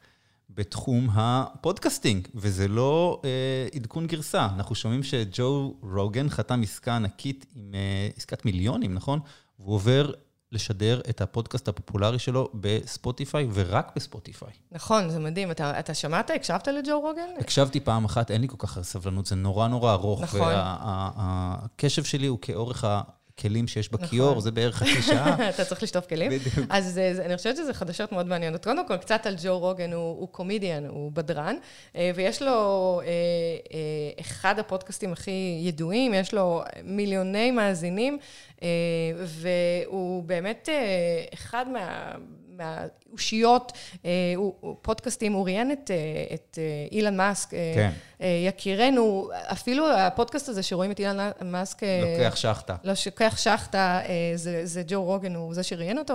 בתחום 0.50 1.08
ה 1.12 1.22
podcasting, 1.22 2.28
וזה 2.34 2.68
לא 2.68 3.20
אה, 3.24 3.68
עדכון 3.74 4.06
גרסה. 4.06 4.48
אנחנו 4.54 4.74
שומעים 4.74 5.02
שג'ו 5.02 5.74
רוגן 5.82 6.28
חתם 6.28 6.62
עסקה 6.62 6.96
ענקית 6.96 7.46
עם 7.54 7.74
אה, 7.74 8.08
עסקת 8.16 8.44
מיליונים, 8.44 8.94
נכון? 8.94 9.20
והוא 9.58 9.74
עובר 9.74 10.12
לשדר 10.52 11.00
את 11.10 11.20
הפודקאסט 11.20 11.68
הפופולרי 11.68 12.18
שלו 12.18 12.48
בספוטיפיי, 12.54 13.48
ורק 13.52 13.92
בספוטיפיי. 13.96 14.50
נכון, 14.72 15.10
זה 15.10 15.18
מדהים. 15.18 15.50
אתה, 15.50 15.78
אתה 15.78 15.94
שמעת? 15.94 16.30
הקשבת 16.30 16.68
לג'ו 16.68 17.00
רוגן? 17.00 17.28
הקשבתי 17.40 17.80
פעם 17.80 18.04
אחת, 18.04 18.30
אין 18.30 18.40
לי 18.40 18.48
כל 18.48 18.56
כך 18.58 18.82
סבלנות, 18.82 19.26
זה 19.26 19.36
נורא 19.36 19.68
נורא 19.68 19.92
ארוך. 19.92 20.22
נכון. 20.22 20.40
והקשב 20.40 22.04
שלי 22.04 22.26
הוא 22.26 22.38
כאורך 22.42 22.84
הכלים 23.34 23.68
שיש 23.68 23.92
בכיור, 23.92 24.30
נכון. 24.30 24.42
זה 24.42 24.50
בערך 24.50 24.76
חצי 24.76 25.02
שעה. 25.02 25.48
אתה 25.50 25.64
צריך 25.64 25.82
לשטוף 25.82 26.06
כלים? 26.06 26.30
בדיוק. 26.30 26.66
אז 26.70 26.94
זה, 26.94 27.22
אני 27.24 27.36
חושבת 27.36 27.56
שזה 27.56 27.74
חדשות 27.74 28.12
מאוד 28.12 28.26
מעניינות. 28.26 28.64
קודם 28.64 28.86
כל, 28.86 28.96
קצת 28.96 29.26
על 29.26 29.36
ג'ו 29.42 29.58
רוגן, 29.58 29.92
הוא, 29.92 30.02
הוא 30.02 30.28
קומדיאן, 30.28 30.86
הוא 30.86 31.12
בדרן, 31.12 31.56
ויש 32.14 32.42
לו 32.42 33.00
אחד 34.20 34.58
הפודקאסטים 34.58 35.12
הכי 35.12 35.60
ידועים, 35.62 36.14
יש 36.14 36.34
לו 36.34 36.62
מיליוני 36.84 37.50
מאזינים, 37.50 38.18
והוא 39.24 40.22
באמת 40.22 40.68
אחד 41.34 41.66
מה... 41.68 42.12
מהאושיות, 43.12 43.72
פודקאסטים, 44.82 45.32
הוא 45.32 45.44
ראיין 45.44 45.72
את, 45.72 45.90
את 46.34 46.58
אילן 46.92 47.16
מאסק, 47.16 47.50
כן. 47.50 47.90
יקירנו, 48.48 49.30
אפילו 49.52 49.92
הפודקאסט 49.92 50.48
הזה 50.48 50.62
שרואים 50.62 50.90
את 50.90 50.98
אילן 50.98 51.30
מאסק... 51.44 51.82
לוקח 51.82 52.36
שחטה. 52.36 52.76
לוקח 52.84 53.36
שחטה, 53.36 54.00
זה, 54.34 54.66
זה 54.66 54.82
ג'ו 54.86 55.04
רוגן, 55.04 55.34
הוא 55.34 55.54
זה 55.54 55.62
שראיין 55.62 55.98
אותו. 55.98 56.14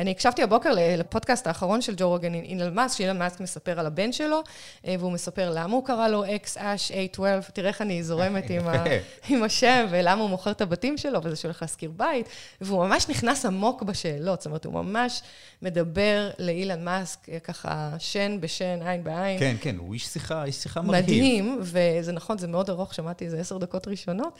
אני 0.00 0.10
הקשבתי 0.10 0.42
הבוקר 0.42 0.70
לפודקאסט 0.74 1.46
האחרון 1.46 1.82
של 1.82 1.94
ג'ו 1.96 2.08
רוגן, 2.08 2.34
אילן 2.34 2.74
מאסק, 2.74 2.98
שאילן 2.98 3.18
מאסק 3.18 3.40
מספר 3.40 3.80
על 3.80 3.86
הבן 3.86 4.12
שלו, 4.12 4.42
והוא 4.84 5.12
מספר 5.12 5.50
למה 5.54 5.74
הוא 5.74 5.84
קרא 5.84 6.08
לו 6.08 6.24
X-Ash-A12, 6.24 7.50
תראה 7.52 7.68
איך 7.68 7.82
אני 7.82 8.02
זורמת 8.02 8.50
עם, 8.50 8.68
ה, 8.68 8.84
עם 9.28 9.42
השם, 9.42 9.86
ולמה 9.90 10.22
הוא 10.22 10.30
מוכר 10.30 10.50
את 10.50 10.60
הבתים 10.60 10.98
שלו, 10.98 11.20
וזה 11.22 11.36
שהולך 11.36 11.62
להשכיר 11.62 11.90
בית, 11.96 12.28
והוא 12.60 12.86
ממש 12.86 13.08
נכנס 13.08 13.46
עמוק 13.46 13.82
בשאלות, 13.82 14.40
זאת 14.40 14.46
אומרת, 14.46 14.64
הוא 14.64 14.74
ממש 14.74 15.22
מדבר 15.62 16.19
לאילן 16.38 16.84
מאסק, 16.84 17.26
ככה 17.44 17.94
שן 17.98 18.40
בשן, 18.40 18.78
עין 18.82 19.04
בעין. 19.04 19.38
כן, 19.38 19.56
כן, 19.60 19.76
הוא 19.76 19.94
איש 19.94 20.06
שיחה, 20.06 20.44
איש 20.44 20.56
שיחה 20.56 20.82
מרהיב. 20.82 21.04
מדהים, 21.04 21.60
וזה 21.62 22.12
נכון, 22.12 22.38
זה 22.38 22.48
מאוד 22.48 22.70
ארוך, 22.70 22.94
שמעתי 22.94 23.24
איזה 23.24 23.40
עשר 23.40 23.58
דקות 23.58 23.88
ראשונות. 23.88 24.38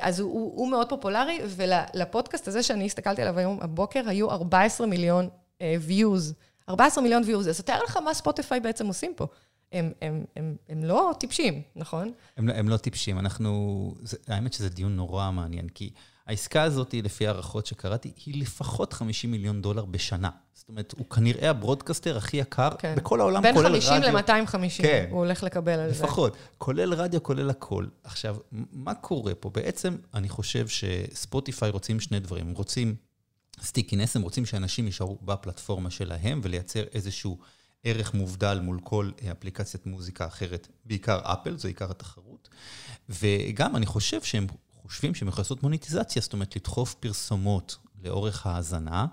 אז 0.00 0.20
הוא, 0.20 0.32
הוא, 0.32 0.52
הוא 0.56 0.70
מאוד 0.70 0.88
פופולרי, 0.88 1.38
ולפודקאסט 1.46 2.48
הזה 2.48 2.62
שאני 2.62 2.86
הסתכלתי 2.86 3.22
עליו 3.22 3.38
היום 3.38 3.58
הבוקר, 3.62 4.02
היו 4.06 4.30
14 4.30 4.86
מיליון 4.86 5.28
views. 5.60 6.32
14 6.68 7.02
מיליון 7.02 7.22
views, 7.22 7.48
אז 7.48 7.60
תאר 7.60 7.82
לך 7.84 7.96
מה 7.96 8.14
ספוטיפיי 8.14 8.60
בעצם 8.60 8.86
עושים 8.86 9.12
פה. 9.16 9.26
הם, 9.72 9.92
הם, 10.02 10.24
הם, 10.36 10.56
הם 10.68 10.84
לא 10.84 11.12
טיפשים, 11.20 11.62
נכון? 11.76 12.12
הם, 12.36 12.48
הם 12.48 12.68
לא 12.68 12.76
טיפשים. 12.76 13.18
אנחנו... 13.18 13.94
זה, 14.02 14.16
האמת 14.28 14.52
שזה 14.52 14.68
דיון 14.68 14.96
נורא 14.96 15.30
מעניין, 15.30 15.68
כי 15.68 15.90
העסקה 16.28 16.62
הזאת, 16.62 16.94
לפי 16.94 17.26
הערכות 17.26 17.66
שקראתי, 17.66 18.12
היא 18.26 18.40
לפחות 18.42 18.92
50 18.92 19.30
מיליון 19.30 19.62
דולר 19.62 19.84
בשנה. 19.84 20.30
זאת 20.54 20.68
אומרת, 20.68 20.94
הוא 20.98 21.06
כנראה 21.10 21.50
ה 21.50 21.56
broadcaster 21.56 22.16
הכי 22.16 22.36
יקר 22.36 22.68
כן. 22.78 22.94
בכל 22.96 23.20
העולם, 23.20 23.42
כולל 23.54 23.66
רדיו. 23.66 23.90
בין 23.90 24.06
50 24.06 24.62
ל-250, 24.62 24.82
כן. 24.82 25.06
הוא 25.10 25.18
הולך 25.18 25.42
לקבל 25.42 25.72
על 25.72 25.88
לפחות, 25.88 25.96
זה. 25.98 26.04
לפחות, 26.04 26.36
כולל 26.58 26.94
רדיו, 26.94 27.22
כולל 27.22 27.50
הכל. 27.50 27.86
עכשיו, 28.04 28.36
מה 28.52 28.94
קורה 28.94 29.34
פה? 29.34 29.50
בעצם, 29.50 29.96
אני 30.14 30.28
חושב 30.28 30.68
שספוטיפיי 30.68 31.70
רוצים 31.70 32.00
שני 32.00 32.20
דברים. 32.20 32.46
הם 32.46 32.54
רוצים 32.54 32.94
stickiness, 33.62 34.16
הם 34.16 34.22
רוצים 34.22 34.46
שאנשים 34.46 34.86
יישארו 34.86 35.18
בפלטפורמה 35.22 35.90
שלהם 35.90 36.40
ולייצר 36.42 36.84
איזשהו 36.94 37.38
ערך 37.84 38.14
מובדל 38.14 38.60
מול 38.62 38.78
כל 38.82 39.10
אפליקציית 39.32 39.86
מוזיקה 39.86 40.26
אחרת, 40.26 40.68
בעיקר 40.84 41.20
אפל, 41.22 41.56
זו 41.56 41.68
עיקר 41.68 41.90
התחרות. 41.90 42.48
וגם, 43.08 43.76
אני 43.76 43.86
חושב 43.86 44.22
שהם 44.22 44.46
חושבים 44.88 45.14
שהם 45.14 45.28
יכולים 45.28 45.42
לעשות 45.42 45.62
מוניטיזציה, 45.62 46.22
זאת 46.22 46.32
אומרת, 46.32 46.56
לדחוף 46.56 46.94
פרסומות 46.94 47.76
לאורך 48.04 48.46
ההאזנה, 48.46 49.06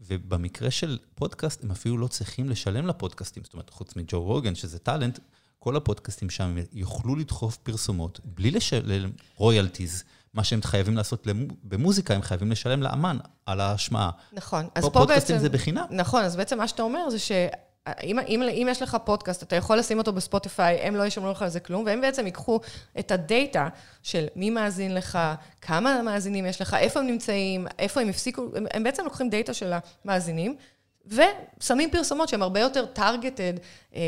ובמקרה 0.00 0.70
של 0.70 0.98
פודקאסט, 1.14 1.64
הם 1.64 1.70
אפילו 1.70 1.98
לא 1.98 2.06
צריכים 2.06 2.48
לשלם 2.48 2.86
לפודקאסטים, 2.86 3.44
זאת 3.44 3.52
אומרת, 3.52 3.70
חוץ 3.70 3.96
מג'ו 3.96 4.22
רוגן, 4.22 4.54
שזה 4.54 4.78
טאלנט, 4.78 5.18
כל 5.58 5.76
הפודקאסטים 5.76 6.30
שם 6.30 6.56
יוכלו 6.72 7.16
לדחוף 7.16 7.56
פרסומות 7.56 8.20
בלי 8.24 8.50
לשלם 8.50 9.10
רויאלטיז. 9.36 10.04
מה 10.34 10.44
שהם 10.44 10.62
חייבים 10.62 10.96
לעשות 10.96 11.26
במוזיקה, 11.64 12.14
הם 12.14 12.22
חייבים 12.22 12.50
לשלם 12.50 12.82
לאמן 12.82 13.18
על 13.46 13.60
ההשמעה. 13.60 14.10
נכון. 14.32 14.68
אז 14.74 14.84
פה 14.84 14.90
בעצם... 14.90 14.98
פודקאסטים 14.98 15.38
זה 15.38 15.48
בחינם. 15.48 15.84
נכון, 15.90 16.24
אז 16.24 16.36
בעצם 16.36 16.58
מה 16.58 16.68
שאתה 16.68 16.82
אומר 16.82 17.10
זה 17.10 17.18
ש... 17.18 17.32
אם, 18.02 18.18
אם, 18.18 18.42
אם 18.42 18.66
יש 18.70 18.82
לך 18.82 18.96
פודקאסט, 19.04 19.42
אתה 19.42 19.56
יכול 19.56 19.78
לשים 19.78 19.98
אותו 19.98 20.12
בספוטיפיי, 20.12 20.76
הם 20.76 20.96
לא 20.96 21.06
ישמרו 21.06 21.30
לך 21.30 21.42
על 21.42 21.48
זה 21.48 21.60
כלום, 21.60 21.84
והם 21.86 22.00
בעצם 22.00 22.26
ייקחו 22.26 22.60
את 22.98 23.10
הדאטה 23.10 23.68
של 24.02 24.26
מי 24.36 24.50
מאזין 24.50 24.94
לך, 24.94 25.18
כמה 25.60 26.02
מאזינים 26.02 26.46
יש 26.46 26.60
לך, 26.60 26.76
איפה 26.80 27.00
הם 27.00 27.06
נמצאים, 27.06 27.66
איפה 27.78 28.00
הם 28.00 28.08
הפסיקו, 28.08 28.48
הם, 28.56 28.66
הם 28.72 28.82
בעצם 28.82 29.04
לוקחים 29.04 29.30
דאטה 29.30 29.54
של 29.54 29.72
המאזינים, 30.04 30.56
ושמים 31.06 31.90
פרסומות 31.90 32.28
שהן 32.28 32.42
הרבה 32.42 32.60
יותר 32.60 32.86
targeted 32.86 33.52
אה, 33.94 34.00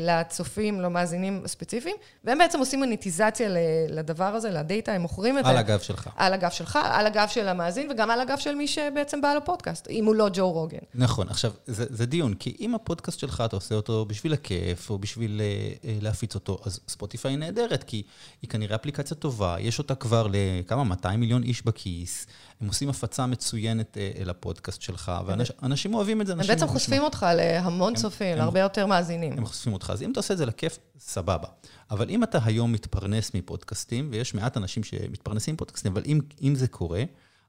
לצופים, 0.00 0.80
למאזינים 0.80 1.42
הספציפיים, 1.44 1.96
והם 2.24 2.38
בעצם 2.38 2.58
עושים 2.58 2.78
מוניטיזציה 2.78 3.48
לדבר 3.88 4.24
הזה, 4.24 4.50
לדאטה, 4.50 4.92
הם 4.92 5.00
מוכרים 5.00 5.38
את 5.38 5.44
זה. 5.44 5.50
על 5.50 5.56
הגב 5.56 5.78
שלך. 5.78 6.10
על 6.16 6.32
הגב 6.32 6.50
שלך, 6.50 6.78
על 6.82 7.06
הגב 7.06 7.26
של 7.28 7.48
המאזין, 7.48 7.90
וגם 7.90 8.10
על 8.10 8.20
הגב 8.20 8.38
של 8.38 8.54
מי 8.54 8.68
שבעצם 8.68 9.20
בא 9.20 9.34
לפודקאסט, 9.34 9.88
אם 9.90 10.04
הוא 10.04 10.14
לא 10.14 10.28
ג'ו 10.32 10.50
רוגן. 10.50 10.78
נכון, 10.94 11.28
עכשיו, 11.28 11.52
זה, 11.66 11.84
זה 11.88 12.06
דיון, 12.06 12.34
כי 12.34 12.56
אם 12.60 12.74
הפודקאסט 12.74 13.18
שלך, 13.18 13.42
אתה 13.46 13.56
עושה 13.56 13.74
אותו 13.74 14.04
בשביל 14.04 14.32
הכיף, 14.32 14.90
או 14.90 14.98
בשביל 14.98 15.40
אה, 15.40 15.92
להפיץ 16.00 16.34
אותו, 16.34 16.58
אז 16.64 16.80
ספוטיפיי 16.88 17.36
נהדרת, 17.36 17.84
כי 17.84 18.02
היא 18.42 18.50
כנראה 18.50 18.76
אפליקציה 18.76 19.16
טובה, 19.16 19.56
יש 19.60 19.78
אותה 19.78 19.94
כבר 19.94 20.26
לכמה, 20.32 20.84
200 20.84 21.20
מיליון 21.20 21.42
איש 21.42 21.64
בכיס, 21.64 22.26
הם 22.60 22.68
עושים 22.68 22.88
הפצה 22.88 23.26
מצוינת 23.26 23.96
אל 24.18 24.30
הפודקאסט 24.30 24.82
שלך, 24.82 25.12
ואנשים 25.26 25.94
אוהבים 25.94 26.20
את 26.20 26.26
זה. 26.26 26.32
הם 26.32 26.38
בעצם 26.38 26.66
חושפים 26.66 27.02
אותך 27.02 27.26
להמון 27.36 27.94
צופים, 27.94 28.36
להרבה 28.36 28.60
יותר 28.60 28.86
מאזינים. 28.86 29.32
הם 29.32 29.46
חושפים 29.46 29.72
אותך, 29.72 29.90
אז 29.94 30.02
אם 30.02 30.12
אתה 30.12 30.20
עושה 30.20 30.34
את 30.34 30.38
זה 30.38 30.46
לכיף, 30.46 30.78
סבבה. 30.98 31.48
אבל 31.90 32.10
אם 32.10 32.22
אתה 32.22 32.38
היום 32.44 32.72
מתפרנס 32.72 33.34
מפודקאסטים, 33.34 34.08
ויש 34.12 34.34
מעט 34.34 34.56
אנשים 34.56 34.84
שמתפרנסים 34.84 35.54
מפודקאסטים, 35.54 35.92
אבל 35.92 36.02
אם, 36.06 36.20
אם 36.42 36.54
זה 36.54 36.68
קורה, 36.68 37.02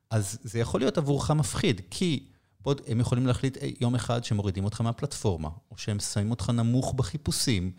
אז 0.09 0.37
זה 0.43 0.59
יכול 0.59 0.81
להיות 0.81 0.97
עבורך 0.97 1.31
מפחיד, 1.31 1.81
כי 1.89 2.25
פוד, 2.61 2.81
הם 2.87 2.99
יכולים 2.99 3.27
להחליט 3.27 3.57
יום 3.81 3.95
אחד 3.95 4.23
שמורידים 4.23 4.63
אותך 4.63 4.81
מהפלטפורמה, 4.81 5.49
או 5.71 5.77
שהם 5.77 5.99
שמים 5.99 6.31
אותך 6.31 6.49
נמוך 6.49 6.93
בחיפושים, 6.93 7.71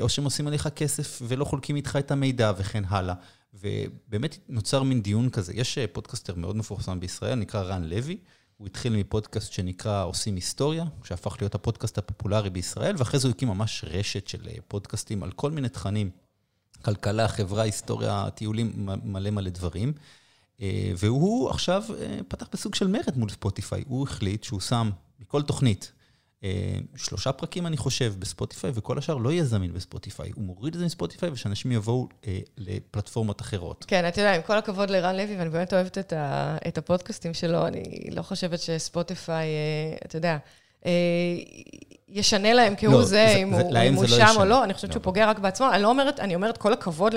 או 0.00 0.08
שהם 0.08 0.24
עושים 0.24 0.46
עליך 0.46 0.68
כסף 0.68 1.22
ולא 1.22 1.44
חולקים 1.44 1.76
איתך 1.76 1.96
את 1.98 2.10
המידע 2.10 2.52
וכן 2.56 2.84
הלאה. 2.88 3.14
ובאמת 3.60 4.38
נוצר 4.48 4.82
מין 4.82 5.02
דיון 5.02 5.30
כזה. 5.30 5.52
יש 5.54 5.78
פודקאסטר 5.92 6.34
מאוד 6.34 6.56
מפורסם 6.56 7.00
בישראל, 7.00 7.34
נקרא 7.34 7.62
רן 7.62 7.84
לוי. 7.84 8.16
הוא 8.56 8.66
התחיל 8.66 8.96
מפודקאסט 8.96 9.52
שנקרא 9.52 10.04
עושים 10.04 10.34
היסטוריה, 10.34 10.84
שהפך 11.04 11.36
להיות 11.40 11.54
הפודקאסט 11.54 11.98
הפופולרי 11.98 12.50
בישראל, 12.50 12.94
ואחרי 12.98 13.20
זה 13.20 13.28
הוא 13.28 13.34
הקים 13.34 13.48
ממש 13.48 13.84
רשת 13.88 14.28
של 14.28 14.38
פודקאסטים 14.68 15.22
על 15.22 15.32
כל 15.32 15.50
מיני 15.50 15.68
תכנים. 15.68 16.10
כלכלה, 16.84 17.28
חברה, 17.28 17.62
היסטוריה, 17.62 18.30
טיולים, 18.34 18.72
מלא 19.04 19.30
מלא 19.30 19.50
דברים. 19.50 19.92
אה, 20.60 20.92
והוא 20.96 21.50
עכשיו 21.50 21.82
אה, 21.98 22.18
פתח 22.28 22.46
בסוג 22.52 22.74
של 22.74 22.86
מרד 22.86 23.16
מול 23.16 23.28
ספוטיפיי. 23.28 23.84
הוא 23.86 24.02
החליט 24.02 24.44
שהוא 24.44 24.60
שם 24.60 24.90
מכל 25.20 25.42
תוכנית 25.42 25.92
אה, 25.92 25.95
שלושה 26.96 27.32
פרקים, 27.32 27.66
אני 27.66 27.76
חושב, 27.76 28.14
בספוטיפיי, 28.18 28.70
וכל 28.74 28.98
השאר 28.98 29.16
לא 29.16 29.32
יהיה 29.32 29.44
זמין 29.44 29.72
בספוטיפיי. 29.72 30.30
הוא 30.34 30.44
מוריד 30.44 30.74
את 30.74 30.80
זה 30.80 30.86
מספוטיפיי, 30.86 31.30
ושאנשים 31.30 31.72
יבואו 31.72 32.08
אה, 32.26 32.38
לפלטפורמות 32.56 33.40
אחרות. 33.40 33.84
כן, 33.88 34.08
אתה 34.08 34.20
יודע, 34.20 34.34
עם 34.34 34.42
כל 34.42 34.58
הכבוד 34.58 34.90
לרן 34.90 35.16
לוי, 35.16 35.36
ואני 35.36 35.50
באמת 35.50 35.72
אוהבת 35.72 35.98
את, 35.98 36.12
ה, 36.12 36.56
את 36.68 36.78
הפודקאסטים 36.78 37.34
שלו, 37.34 37.66
אני 37.66 38.08
לא 38.12 38.22
חושבת 38.22 38.60
שספוטיפיי, 38.60 39.46
אה, 39.46 39.96
אתה 40.04 40.16
יודע, 40.16 40.38
אה, 40.86 40.90
ישנה 42.08 42.52
להם 42.52 42.74
כהוא 42.78 42.92
לא, 42.92 43.02
זה, 43.02 43.08
זה, 43.08 43.36
אם 43.36 43.56
זה, 43.56 43.62
הוא, 43.62 43.78
אם 43.88 43.94
הוא 43.94 44.02
לא 44.02 44.08
שם 44.08 44.14
ישנה. 44.14 44.42
או 44.42 44.44
לא, 44.44 44.64
אני 44.64 44.74
חושבת 44.74 44.90
לא. 44.90 44.94
שהוא 44.94 45.02
פוגע 45.02 45.30
רק 45.30 45.38
בעצמו. 45.38 45.70
אני 45.72 45.82
לא 45.82 45.88
אומרת, 45.88 46.20
אני 46.20 46.34
אומרת 46.34 46.58
כל 46.58 46.72
הכבוד 46.72 47.14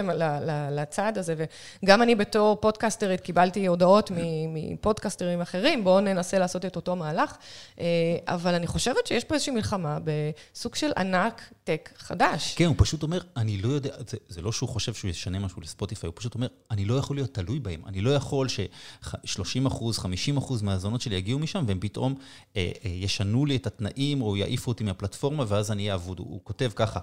לצעד 0.72 1.18
הזה, 1.18 1.36
וגם 1.84 2.02
אני 2.02 2.16
בתור 2.16 2.56
פודקסטרית 2.56 3.22
קיבלתי 3.22 3.66
הודעות 3.66 4.12
מפודקסטרים 4.54 5.42
אחרים, 5.42 5.84
בואו 5.84 6.00
ננסה 6.00 6.40
לעשות 6.40 6.66
את 6.66 6.76
אותו 6.76 6.96
מהלך, 6.96 7.36
אה, 7.80 7.86
אבל 8.28 8.56
אני 8.56 8.68
חושבת 8.68 9.08
שיש 9.08 9.24
פה 9.24 9.34
איזושהי 9.34 9.54
מלחמה 9.54 9.98
בסוג 10.04 10.76
של 10.76 10.92
ענק 10.98 11.42
טק 11.64 11.90
חדש. 11.98 12.56
כן, 12.56 12.66
הוא 12.66 12.76
פשוט 12.78 13.04
אומר, 13.04 13.22
אני 13.38 13.58
לא 13.58 13.70
יודע, 13.70 13.90
זה, 14.08 14.18
זה 14.28 14.42
לא 14.42 14.52
שהוא 14.52 14.70
חושב 14.70 14.94
שהוא 14.94 15.10
ישנה 15.10 15.40
משהו 15.40 15.62
לספוטיפיי, 15.62 16.08
הוא 16.08 16.14
פשוט 16.16 16.36
אומר, 16.36 16.48
אני 16.72 16.86
לא 16.86 16.94
יכול 16.94 17.16
להיות 17.16 17.34
תלוי 17.34 17.60
בהם, 17.60 17.82
אני 17.88 18.02
לא 18.02 18.10
יכול 18.10 18.48
ש-30 18.48 19.68
אחוז, 19.68 19.98
50 19.98 20.38
אחוז 20.38 20.62
מהזונות 20.62 21.02
שלי 21.02 21.16
יגיעו 21.16 21.40
משם, 21.40 21.64
והם 21.68 21.80
פתאום 21.80 22.16
אה, 22.58 22.72
אה, 22.86 22.90
ישנו 22.90 23.46
לי 23.46 23.56
את 23.56 23.68
התנאים, 23.68 24.22
או 24.22 24.38
יעיפו 24.38 24.72
אותי 24.72 24.84
מהפלטפורמה, 24.90 25.46
ואז 25.48 25.72
אני 25.72 25.84
אהיה 25.84 25.96
אבוד. 25.96 26.20
הוא 26.20 26.42
כותב 26.44 26.72
ככה, 26.76 27.00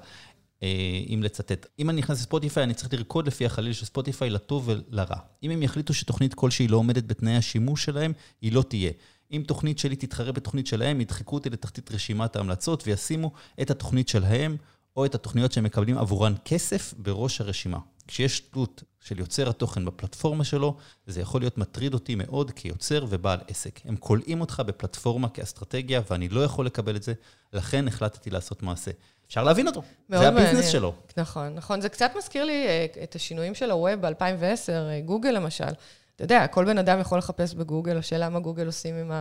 אה, 0.62 0.68
אם 1.14 1.22
לצטט, 1.22 1.66
אם 1.78 1.90
אני 1.90 1.98
נכנס 1.98 2.18
לספוטיפיי, 2.18 2.62
אני 2.62 2.74
צריך 2.74 2.92
לרקוד 2.92 3.26
לפי 3.26 3.46
החליל 3.46 3.72
של 3.72 3.86
ספוטיפיי 3.86 4.30
לטוב 4.30 4.68
ולרע. 4.68 5.16
אם 5.42 5.50
הם 5.50 5.62
יחליטו 5.62 5.94
שתוכנית 5.94 6.34
כלשהי 6.34 6.68
לא 6.68 6.76
עומדת 6.76 7.04
בתנאי 7.04 7.36
השימוש 7.36 7.84
שלהם, 7.84 8.12
היא 8.42 8.52
לא 8.52 8.62
תהיה. 8.62 8.90
אם 9.32 9.42
תוכנית 9.46 9.78
שלי 9.78 9.96
תתחרה 9.96 10.32
בתוכנית 10.32 10.66
שלהם, 10.66 11.00
ידחקו 11.00 11.34
אותי 11.36 11.50
לתחתית 11.50 11.92
רשימת 11.92 12.36
ההמלצות 12.36 12.82
וישימו 12.86 13.32
את 13.62 13.70
התוכנית 13.70 14.08
שלהם 14.08 14.56
או 14.96 15.04
את 15.04 15.14
התוכניות 15.14 15.52
שהם 15.52 15.64
מקבלים 15.64 15.98
עבורן 15.98 16.34
כסף 16.44 16.94
בראש 16.98 17.40
הרשימה. 17.40 17.78
כשיש 18.08 18.40
תלות 18.40 18.82
של 19.00 19.18
יוצר 19.18 19.48
התוכן 19.48 19.84
בפלטפורמה 19.84 20.44
שלו, 20.44 20.76
זה 21.06 21.20
יכול 21.20 21.40
להיות 21.40 21.58
מטריד 21.58 21.94
אותי 21.94 22.14
מאוד 22.14 22.50
כיוצר 22.50 23.06
ובעל 23.08 23.38
עסק. 23.48 23.80
הם 23.84 23.96
כולאים 23.96 24.40
אותך 24.40 24.62
בפלטפורמה 24.66 25.28
כאסטרטגיה, 25.28 26.00
ואני 26.10 26.28
לא 26.28 26.40
יכול 26.40 26.66
לקבל 26.66 26.96
את 26.96 27.02
זה, 27.02 27.12
לכן 27.52 27.88
החלטתי 27.88 28.30
לעשות 28.30 28.62
מעשה. 28.62 28.90
אפשר 29.26 29.44
להבין 29.44 29.66
אותו, 29.66 29.82
זה 30.08 30.28
הביזנס 30.28 30.52
מעניין. 30.52 30.70
שלו. 30.70 30.94
נכון, 31.16 31.54
נכון. 31.54 31.80
זה 31.80 31.88
קצת 31.88 32.10
מזכיר 32.18 32.44
לי 32.44 32.66
אה, 32.66 32.86
את 33.02 33.14
השינויים 33.14 33.54
של 33.54 33.70
הווב 33.70 34.00
ב-2010, 34.00 34.70
אה, 34.70 35.00
גוגל 35.04 35.30
למשל. 35.30 35.64
אתה 36.16 36.24
יודע, 36.24 36.46
כל 36.46 36.64
בן 36.64 36.78
אדם 36.78 37.00
יכול 37.00 37.18
לחפש 37.18 37.54
בגוגל, 37.54 37.98
השאלה 37.98 38.28
מה 38.28 38.40
גוגל 38.40 38.66
עושים 38.66 38.94
עם, 38.94 39.12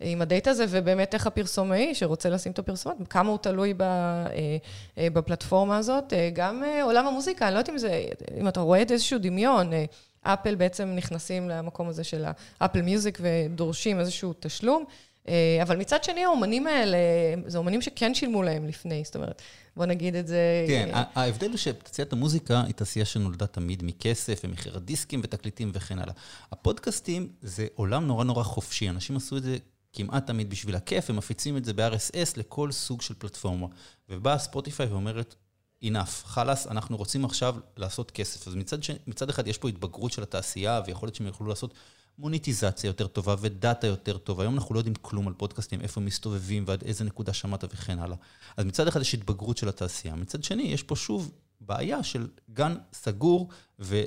עם 0.00 0.22
הדאטה 0.22 0.50
הזה, 0.50 0.66
ובאמת 0.68 1.14
איך 1.14 1.26
הפרסומאי 1.26 1.94
שרוצה 1.94 2.28
לשים 2.28 2.52
את 2.52 2.58
הפרסומות, 2.58 3.08
כמה 3.10 3.30
הוא 3.30 3.38
תלוי 3.38 3.74
ב, 3.74 3.82
אה, 3.82 4.26
אה, 4.98 5.08
בפלטפורמה 5.12 5.76
הזאת. 5.76 6.12
אה, 6.12 6.30
גם 6.32 6.62
עולם 6.82 7.06
המוזיקה, 7.06 7.46
אני 7.46 7.54
לא 7.54 7.58
יודעת 7.58 7.70
אם 7.70 7.78
זה, 7.78 8.04
אם 8.40 8.48
אתה 8.48 8.60
רואה 8.60 8.82
את 8.82 8.90
איזשהו 8.90 9.18
דמיון, 9.18 9.70
אפל 10.22 10.54
בעצם 10.54 10.92
נכנסים 10.96 11.48
למקום 11.48 11.88
הזה 11.88 12.04
של 12.04 12.24
האפל 12.60 12.82
מיוזיק 12.82 13.18
ודורשים 13.20 14.00
איזשהו 14.00 14.34
תשלום. 14.40 14.84
אבל 15.62 15.76
מצד 15.76 16.04
שני, 16.04 16.24
האומנים 16.24 16.66
האלה, 16.66 16.98
זה 17.46 17.58
אומנים 17.58 17.82
שכן 17.82 18.14
שילמו 18.14 18.42
להם 18.42 18.66
לפני, 18.66 19.02
זאת 19.04 19.16
אומרת, 19.16 19.42
בוא 19.76 19.86
נגיד 19.86 20.14
את 20.14 20.26
זה. 20.26 20.64
כן, 20.68 20.88
ההבדל 20.92 21.48
הוא 21.48 21.56
שתעשיית 21.56 22.12
המוזיקה 22.12 22.62
היא 22.66 22.74
תעשייה 22.74 23.04
שנולדה 23.04 23.46
תמיד 23.46 23.82
מכסף 23.84 24.40
ומחיר 24.44 24.76
הדיסקים 24.76 25.20
ותקליטים 25.24 25.70
וכן 25.74 25.98
הלאה. 25.98 26.14
הפודקאסטים 26.52 27.28
זה 27.42 27.66
עולם 27.74 28.06
נורא 28.06 28.24
נורא 28.24 28.42
חופשי, 28.42 28.88
אנשים 28.88 29.16
עשו 29.16 29.36
את 29.36 29.42
זה 29.42 29.56
כמעט 29.92 30.26
תמיד 30.26 30.50
בשביל 30.50 30.76
הכיף, 30.76 31.10
הם 31.10 31.16
מפיצים 31.16 31.56
את 31.56 31.64
זה 31.64 31.72
ב-RSS 31.72 32.32
לכל 32.36 32.72
סוג 32.72 33.02
של 33.02 33.14
פלטפורמה. 33.18 33.66
ובאה 34.08 34.38
ספוטיפיי 34.38 34.86
ואומרת, 34.86 35.34
enough, 35.84 36.24
חלאס, 36.24 36.66
אנחנו 36.66 36.96
רוצים 36.96 37.24
עכשיו 37.24 37.56
לעשות 37.76 38.10
כסף. 38.10 38.48
אז 38.48 38.54
מצד, 38.54 38.82
ש... 38.82 38.90
מצד 39.06 39.28
אחד 39.28 39.48
יש 39.48 39.58
פה 39.58 39.68
התבגרות 39.68 40.12
של 40.12 40.22
התעשייה, 40.22 40.80
ויכול 40.86 41.06
להיות 41.06 41.14
שהם 41.14 41.26
יוכלו 41.26 41.46
לעשות 41.46 41.74
מוניטיזציה 42.18 42.88
יותר 42.88 43.06
טובה 43.06 43.34
ודאטה 43.40 43.86
יותר 43.86 44.18
טוב. 44.18 44.40
היום 44.40 44.54
אנחנו 44.54 44.74
לא 44.74 44.80
יודעים 44.80 44.94
כלום 44.94 45.28
על 45.28 45.34
פודקאסטים, 45.34 45.80
איפה 45.80 46.00
הם 46.00 46.06
מסתובבים 46.06 46.64
ועד 46.66 46.82
איזה 46.82 47.04
נקודה 47.04 47.32
שמעת 47.32 47.64
וכן 47.64 47.98
הלאה. 47.98 48.16
אז 48.56 48.64
מצד 48.64 48.88
אחד 48.88 49.00
יש 49.00 49.14
התבגרות 49.14 49.56
של 49.56 49.68
התעשייה, 49.68 50.14
מצד 50.14 50.44
שני 50.44 50.62
יש 50.62 50.82
פה 50.82 50.96
שוב 50.96 51.32
בעיה 51.60 52.02
של 52.02 52.28
גן 52.52 52.74
סגור 52.92 53.48
ו... 53.80 54.02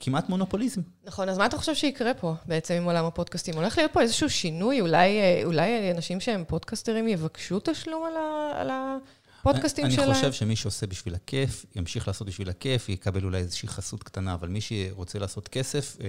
כמעט 0.00 0.28
מונופוליזם. 0.28 0.80
נכון, 1.04 1.28
אז 1.28 1.38
מה 1.38 1.46
אתה 1.46 1.58
חושב 1.58 1.74
שיקרה 1.74 2.14
פה 2.14 2.34
בעצם 2.46 2.74
עם 2.74 2.84
עולם 2.84 3.04
הפודקאסטים? 3.04 3.54
הולך 3.54 3.78
להיות 3.78 3.92
פה 3.92 4.00
איזשהו 4.00 4.30
שינוי? 4.30 4.80
אולי, 4.80 5.18
אה, 5.18 5.42
אולי 5.44 5.90
אנשים 5.90 6.20
שהם 6.20 6.44
פודקסטרים 6.48 7.08
יבקשו 7.08 7.60
תשלום 7.64 8.04
על, 8.04 8.16
ה, 8.16 8.60
על, 8.60 8.70
ה, 8.70 8.96
פודקאסטים 9.42 9.90
שלהם? 9.90 10.10
אני 10.10 10.14
חושב 10.14 10.32
שמי 10.32 10.56
שעושה 10.56 10.86
בשביל 10.86 11.14
הכיף, 11.14 11.66
ימשיך 11.76 12.08
לעשות 12.08 12.26
בשביל 12.26 12.48
הכיף, 12.50 12.88
יקבל 12.88 13.24
אולי 13.24 13.38
איזושהי 13.38 13.68
חסות 13.68 14.02
קטנה, 14.02 14.34
אבל 14.34 14.48
מי 14.48 14.60
שרוצה 14.60 15.18
לעשות 15.18 15.48
כסף, 15.48 15.96
אה, 16.00 16.06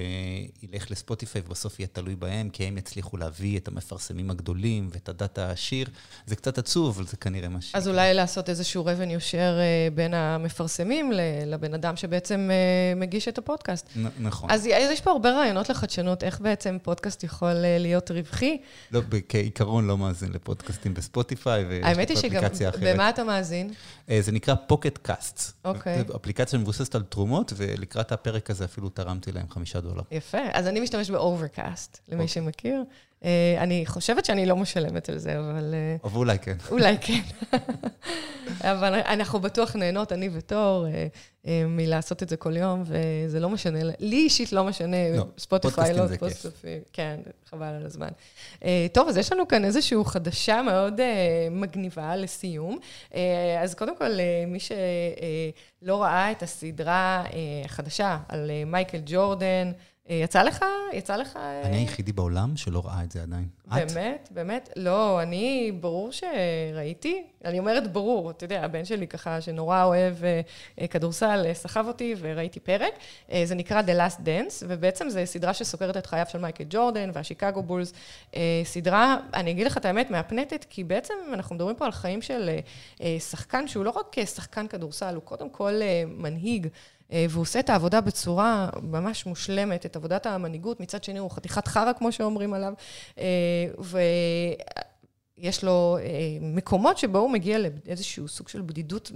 ילך 0.62 0.90
לספוטיפיי 0.90 1.42
ובסוף 1.46 1.80
יהיה 1.80 1.86
תלוי 1.92 2.16
בהם, 2.16 2.48
כי 2.50 2.64
הם 2.64 2.78
יצליחו 2.78 3.16
להביא 3.16 3.58
את 3.58 3.68
המפרסמים 3.68 4.30
הגדולים 4.30 4.88
ואת 4.92 5.08
הדאטה 5.08 5.48
העשיר. 5.48 5.86
זה 6.26 6.36
קצת 6.36 6.58
עצוב, 6.58 6.96
אבל 6.98 7.06
זה 7.06 7.16
כנראה 7.16 7.48
מה 7.48 7.60
ש... 7.60 7.74
אז 7.74 7.88
אולי 7.88 8.14
לעשות 8.14 8.48
איזשהו 8.48 8.84
revenue 8.84 9.20
share 9.30 9.34
אה, 9.34 9.88
בין 9.94 10.14
המפרסמים 10.14 11.12
לבן 11.46 11.74
אדם 11.74 11.96
שבעצם 11.96 12.50
אה, 12.50 12.94
מגיש 13.00 13.28
את 13.28 13.38
הפודקאסט. 13.38 13.86
נ- 13.96 14.26
נכון. 14.26 14.50
אז 14.50 14.66
יש 14.66 15.00
פה 15.00 15.10
הרבה 15.10 15.30
רעיונות 15.30 15.68
לחדשנות, 15.68 16.24
איך 16.24 16.40
בעצם 16.40 16.76
פודקאסט 16.82 17.24
יכול 17.24 17.52
להיות 17.78 18.10
רווחי. 18.10 18.58
לא, 18.92 19.00
כעיקרון 19.28 19.86
לא 19.86 19.98
מאזין 19.98 20.32
לפודקאסטים 20.32 20.94
בספוטיפיי, 20.94 21.64
ויש 21.64 21.84
אפליקציה 22.18 22.68
אחרת. 22.68 22.80
אתה 23.20 23.28
מאזין? 23.28 23.72
אה, 24.10 24.18
זה 24.22 24.32
נקרא 24.32 24.54
Pocket 24.66 24.98
Cast. 24.98 25.52
אוקיי. 25.64 26.04
זו 26.08 26.16
אפליקציה 26.16 26.58
מבוססת 26.58 26.94
על 26.94 27.02
תרומות, 27.02 27.52
ולקראת 27.56 28.12
הפרק 28.12 28.50
הזה 28.50 28.64
אפילו 28.64 28.88
תרמתי 28.88 29.32
להם 29.32 29.48
חמישה 29.50 29.80
דולר. 29.80 30.02
יפה. 30.10 30.38
אז 30.52 30.66
אני 30.66 30.80
משתמש 30.80 31.10
ב 31.10 31.19
Overcast, 31.19 31.98
למי 32.08 32.22
אוקיי. 32.22 32.28
שמכיר. 32.28 32.84
אה, 33.24 33.56
אני 33.58 33.86
חושבת 33.86 34.24
שאני 34.24 34.46
לא 34.46 34.56
משלמת 34.56 35.08
על 35.08 35.18
זה, 35.18 35.38
אבל... 35.38 35.74
אה, 35.74 35.96
אבל 36.04 36.16
אולי 36.16 36.38
כן. 36.38 36.56
אולי 36.70 36.96
כן. 37.00 37.20
אבל 38.60 38.94
אנחנו 38.94 39.40
בטוח 39.40 39.76
נהנות, 39.76 40.12
אני 40.12 40.28
ותור, 40.32 40.86
מלעשות 41.44 42.22
את 42.22 42.28
זה 42.28 42.36
כל 42.36 42.56
יום, 42.56 42.82
וזה 42.86 43.40
לא 43.40 43.48
משנה, 43.48 43.78
לי 43.98 44.16
אישית 44.16 44.52
לא 44.52 44.64
משנה, 44.64 45.16
לא, 45.16 45.24
ספוטיפיי 45.38 45.94
לא 45.94 46.06
ספוטיפיי, 46.06 46.80
כן, 46.92 47.20
חבל 47.50 47.66
על 47.66 47.86
הזמן. 47.86 48.08
טוב, 48.92 49.08
אז 49.08 49.16
יש 49.16 49.32
לנו 49.32 49.48
כאן 49.48 49.64
איזושהי 49.64 49.98
חדשה 50.04 50.62
מאוד 50.62 51.00
מגניבה 51.50 52.16
לסיום. 52.16 52.78
אז 53.60 53.74
קודם 53.74 53.96
כל, 53.96 54.10
מי 54.46 54.58
שלא 54.60 56.02
ראה 56.02 56.30
את 56.30 56.42
הסדרה 56.42 57.24
החדשה 57.64 58.18
על 58.28 58.50
מייקל 58.66 59.00
ג'ורדן, 59.06 59.72
יצא 60.10 60.42
לך? 60.42 60.64
יצא 60.92 61.16
לך... 61.16 61.38
אני 61.64 61.76
היחידי 61.76 62.12
בעולם 62.12 62.56
שלא 62.56 62.82
ראה 62.84 63.04
את 63.04 63.12
זה 63.12 63.22
עדיין. 63.22 63.48
באמת? 63.66 64.28
באמת? 64.30 64.68
לא, 64.76 65.22
אני, 65.22 65.72
ברור 65.80 66.10
שראיתי. 66.12 67.24
אני 67.44 67.58
אומרת 67.58 67.92
ברור, 67.92 68.30
אתה 68.30 68.44
יודע, 68.44 68.64
הבן 68.64 68.84
שלי 68.84 69.06
ככה, 69.06 69.40
שנורא 69.40 69.84
אוהב 69.84 70.14
אה, 70.24 70.86
כדורסל, 70.86 71.42
אה, 71.46 71.54
סחב 71.54 71.84
אותי 71.88 72.14
וראיתי 72.18 72.60
פרק. 72.60 72.92
אה, 73.32 73.42
זה 73.44 73.54
נקרא 73.54 73.82
The 73.82 73.98
Last 73.98 74.18
Dance, 74.18 74.64
ובעצם 74.68 75.10
זו 75.10 75.20
סדרה 75.24 75.54
שסוקרת 75.54 75.96
את 75.96 76.06
חייו 76.06 76.26
של 76.28 76.38
מייקל 76.38 76.64
ג'ורדן 76.70 77.10
והשיקגו 77.12 77.62
בולס. 77.62 77.92
סדרה, 78.64 79.16
אני 79.34 79.50
אגיד 79.50 79.66
לך 79.66 79.76
את 79.76 79.84
האמת, 79.84 80.10
מהפנטת, 80.10 80.66
כי 80.70 80.84
בעצם 80.84 81.14
אנחנו 81.32 81.54
מדברים 81.54 81.76
פה 81.76 81.84
על 81.84 81.92
חיים 81.92 82.22
של 82.22 82.50
שחקן 83.18 83.68
שהוא 83.68 83.84
לא 83.84 83.90
רק 83.90 84.16
שחקן 84.24 84.66
כדורסל, 84.66 85.14
הוא 85.14 85.22
קודם 85.22 85.50
כל 85.50 85.80
מנהיג. 86.06 86.68
אה, 87.12 87.26
והוא 87.30 87.42
עושה 87.42 87.60
את 87.60 87.70
העבודה 87.70 88.00
בצורה 88.00 88.68
ממש 88.82 89.26
מושלמת, 89.26 89.86
את 89.86 89.96
עבודת 89.96 90.26
המנהיגות, 90.26 90.80
מצד 90.80 91.04
שני 91.04 91.18
הוא 91.18 91.30
חתיכת 91.30 91.68
חרא, 91.68 91.92
כמו 91.92 92.12
שאומרים 92.12 92.54
עליו, 92.54 92.72
אה, 93.18 93.24
ויש 95.38 95.64
לו 95.64 95.98
אה, 96.00 96.08
מקומות 96.40 96.98
שבו 96.98 97.18
הוא 97.18 97.30
מגיע 97.30 97.58
לאיזשהו 97.58 98.28
סוג 98.28 98.48
של 98.48 98.60
בדידות 98.60 99.12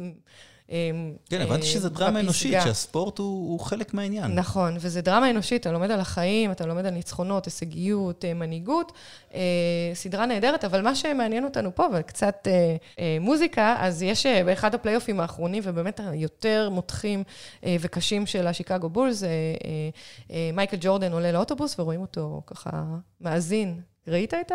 כן, 0.69 1.41
הבנתי 1.41 1.67
שזה 1.67 1.89
דרמה 1.89 2.21
אנושית, 2.21 2.53
שהספורט 2.65 3.19
הוא 3.19 3.61
חלק 3.61 3.95
מהעניין. 3.95 4.35
נכון, 4.35 4.77
וזה 4.81 5.01
דרמה 5.01 5.31
אנושית, 5.31 5.61
אתה 5.61 5.73
לומד 5.73 5.91
על 5.91 6.01
החיים, 6.01 6.51
אתה 6.51 6.67
לומד 6.67 6.87
על 6.87 6.93
ניצחונות, 6.95 7.45
הישגיות, 7.45 8.25
מנהיגות. 8.35 8.93
סדרה 9.95 10.27
נהדרת, 10.27 10.65
אבל 10.65 10.83
מה 10.83 10.95
שמעניין 10.95 11.45
אותנו 11.45 11.75
פה, 11.75 11.87
וקצת 11.93 12.49
מוזיקה, 13.21 13.77
אז 13.79 14.03
יש 14.03 14.27
באחד 14.27 14.75
הפלייאופים 14.75 15.21
האחרונים, 15.21 15.63
ובאמת 15.67 16.01
היותר 16.07 16.69
מותחים 16.71 17.25
וקשים 17.81 18.27
של 18.27 18.47
השיקגו 18.47 18.89
בולס, 18.89 19.23
מייקל 20.53 20.77
ג'ורדן 20.81 21.13
עולה 21.13 21.33
לאוטובוס 21.33 21.79
ורואים 21.79 22.01
אותו 22.01 22.43
ככה 22.47 22.85
מאזין 23.21 23.81
ראית 24.09 24.35
את 24.35 24.53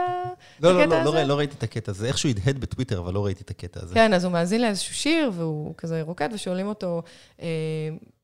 לא, 0.59 0.73
לא, 0.73 0.81
הקטע 0.81 1.03
לא, 1.03 1.09
הזה? 1.09 1.21
לא, 1.21 1.23
לא 1.23 1.37
ראיתי 1.37 1.55
את 1.57 1.63
הקטע 1.63 1.91
הזה. 1.91 2.07
איכשהו 2.07 2.29
הדהד 2.29 2.57
בטוויטר, 2.57 2.99
אבל 2.99 3.13
לא 3.13 3.25
ראיתי 3.25 3.43
את 3.43 3.49
הקטע 3.49 3.79
הזה. 3.83 3.93
כן, 3.93 4.13
אז 4.13 4.23
הוא 4.23 4.33
מאזין 4.33 4.61
לאיזשהו 4.61 4.95
שיר, 4.95 5.31
והוא 5.33 5.73
כזה 5.77 6.01
רוקד, 6.01 6.29
ושואלים 6.33 6.67
אותו, 6.67 7.01
אה, 7.41 7.47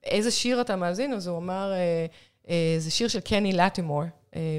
איזה 0.03 0.31
שיר 0.31 0.61
אתה 0.61 0.75
מאזין? 0.75 1.13
אז 1.13 1.27
הוא 1.27 1.38
אמר, 1.38 1.73
אה, 1.73 2.05
אה, 2.49 2.75
זה 2.79 2.91
שיר 2.91 3.07
של 3.07 3.19
קני 3.19 3.53
לטימור. 3.53 4.03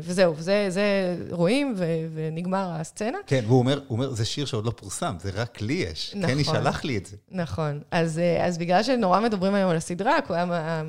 וזהו, 0.03 0.35
זה, 0.39 0.67
זה 0.69 1.17
רואים, 1.31 1.75
ו, 1.77 1.85
ונגמר 2.15 2.71
הסצנה. 2.73 3.19
כן, 3.27 3.45
והוא 3.47 3.59
אומר, 3.59 3.81
אומר, 3.91 4.11
זה 4.11 4.25
שיר 4.25 4.47
שעוד 4.47 4.67
לא 4.67 4.71
פורסם, 4.71 5.17
זה 5.21 5.31
רק 5.35 5.61
לי 5.61 5.73
יש. 5.73 6.15
נכון. 6.17 6.35
קני 6.35 6.45
שלח 6.45 6.85
לי 6.85 6.97
את 6.97 7.07
זה. 7.07 7.17
נכון. 7.31 7.81
אז, 7.91 8.21
אז 8.41 8.59
בגלל 8.59 8.83
שנורא 8.83 9.21
מדברים 9.21 9.55
היום 9.55 9.71
על 9.71 9.77
הסדרה, 9.77 10.19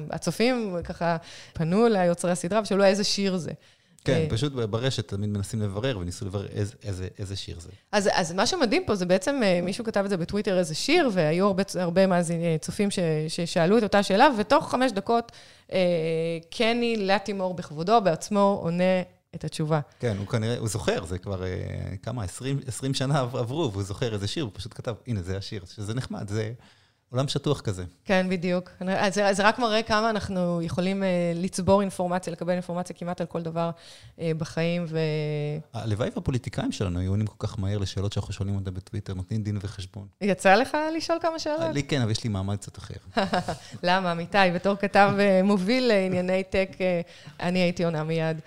הצופים 0.09 0.77
ככה 0.83 1.17
פנו 1.53 1.87
ליוצרי 1.87 2.31
הסדרה 2.31 2.61
ושאלו 2.61 2.83
איזה 2.83 3.03
שיר 3.03 3.37
זה. 3.37 3.51
כן, 4.07 4.21
אה, 4.21 4.27
פשוט 4.29 4.53
ברשת 4.53 5.07
תמיד 5.07 5.29
מנסים 5.29 5.61
לברר, 5.61 5.97
וניסו 5.97 6.25
לברר 6.25 6.47
איזה, 6.47 6.73
איזה, 6.83 7.07
איזה 7.19 7.35
שיר 7.35 7.59
זה. 7.59 7.69
אז, 7.91 8.09
אז 8.13 8.31
מה 8.33 8.47
שמדהים 8.47 8.83
פה 8.85 8.95
זה 8.95 9.05
בעצם, 9.05 9.39
אה, 9.43 9.59
מישהו 9.63 9.85
כתב 9.85 10.01
את 10.05 10.09
זה 10.09 10.17
בטוויטר, 10.17 10.57
איזה 10.57 10.75
שיר, 10.75 11.09
והיו 11.13 11.45
הרבה, 11.45 11.63
הרבה 11.79 12.07
מאזינים, 12.07 12.45
אה, 12.45 12.57
צופים 12.57 12.91
ש, 12.91 12.99
ששאלו 13.27 13.77
את 13.77 13.83
אותה 13.83 14.03
שאלה, 14.03 14.29
ותוך 14.37 14.71
חמש 14.71 14.91
דקות, 14.91 15.31
קני 16.49 16.95
לטימור 16.97 17.53
בכבודו 17.53 18.01
בעצמו 18.03 18.59
עונה 18.63 19.01
את 19.35 19.43
התשובה. 19.43 19.79
כן, 19.99 20.17
הוא 20.17 20.27
כנראה, 20.27 20.57
הוא 20.57 20.67
זוכר, 20.67 21.05
זה 21.05 21.17
כבר 21.17 21.43
כמה, 22.03 22.23
20, 22.23 22.59
20 22.67 22.93
שנה 22.93 23.19
עברו, 23.19 23.71
והוא 23.71 23.83
זוכר 23.83 24.13
איזה 24.13 24.27
שיר, 24.27 24.43
הוא 24.43 24.51
פשוט 24.53 24.73
כתב, 24.73 24.93
הנה, 25.07 25.21
זה 25.21 25.37
השיר, 25.37 25.63
שזה 25.65 25.93
נחמד, 25.93 26.29
זה... 26.29 26.51
עולם 27.11 27.27
שטוח 27.27 27.61
כזה. 27.61 27.83
כן, 28.05 28.27
בדיוק. 28.29 28.71
אז 28.87 29.13
זה 29.13 29.43
רק 29.47 29.59
מראה 29.59 29.83
כמה 29.83 30.09
אנחנו 30.09 30.61
יכולים 30.61 31.03
אה, 31.03 31.31
לצבור 31.35 31.81
אינפורמציה, 31.81 32.33
לקבל 32.33 32.53
אינפורמציה 32.53 32.95
כמעט 32.95 33.21
על 33.21 33.27
כל 33.27 33.41
דבר 33.41 33.69
אה, 34.19 34.31
בחיים, 34.37 34.85
ו... 34.87 34.99
הלוואי 35.73 36.09
והפוליטיקאים 36.15 36.71
שלנו 36.71 36.99
היו 36.99 37.11
עונים 37.11 37.27
כל 37.27 37.47
כך 37.47 37.59
מהר 37.59 37.77
לשאלות 37.77 38.13
שאנחנו 38.13 38.33
שואלים 38.33 38.55
אותם 38.55 38.73
בטוויטר, 38.73 39.13
נותנים 39.13 39.43
דין 39.43 39.57
וחשבון. 39.61 40.07
יצא 40.21 40.55
לך 40.55 40.77
לשאול 40.97 41.17
כמה 41.21 41.39
שאלות? 41.39 41.73
לי 41.73 41.83
כן, 41.83 42.01
אבל 42.01 42.11
יש 42.11 42.23
לי 42.23 42.29
מעמד 42.29 42.55
קצת 42.55 42.77
אחר. 42.77 42.95
למה, 43.83 44.11
אמיתי, 44.11 44.37
בתור 44.55 44.75
כתב 44.75 45.11
אה, 45.19 45.41
מוביל 45.43 45.87
לענייני 45.87 46.43
טק, 46.43 46.69
אני 47.39 47.59
הייתי 47.59 47.83
עונה 47.83 48.03
מיד. 48.03 48.41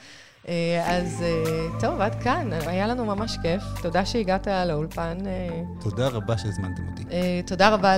אה, 0.48 0.96
אז 0.96 1.22
אה, 1.22 1.80
טוב, 1.80 2.00
עד 2.00 2.22
כאן, 2.22 2.50
היה 2.66 2.86
לנו 2.86 3.04
ממש 3.04 3.36
כיף. 3.42 3.62
תודה 3.82 4.06
שהגעת 4.06 4.48
לאולפן. 4.66 5.18
אה. 5.26 5.62
תודה 5.80 6.08
רבה 6.08 6.38
שהזמנתם 6.38 6.82
אותי. 6.90 7.04
תודה 7.46 7.68
רבה 7.68 7.96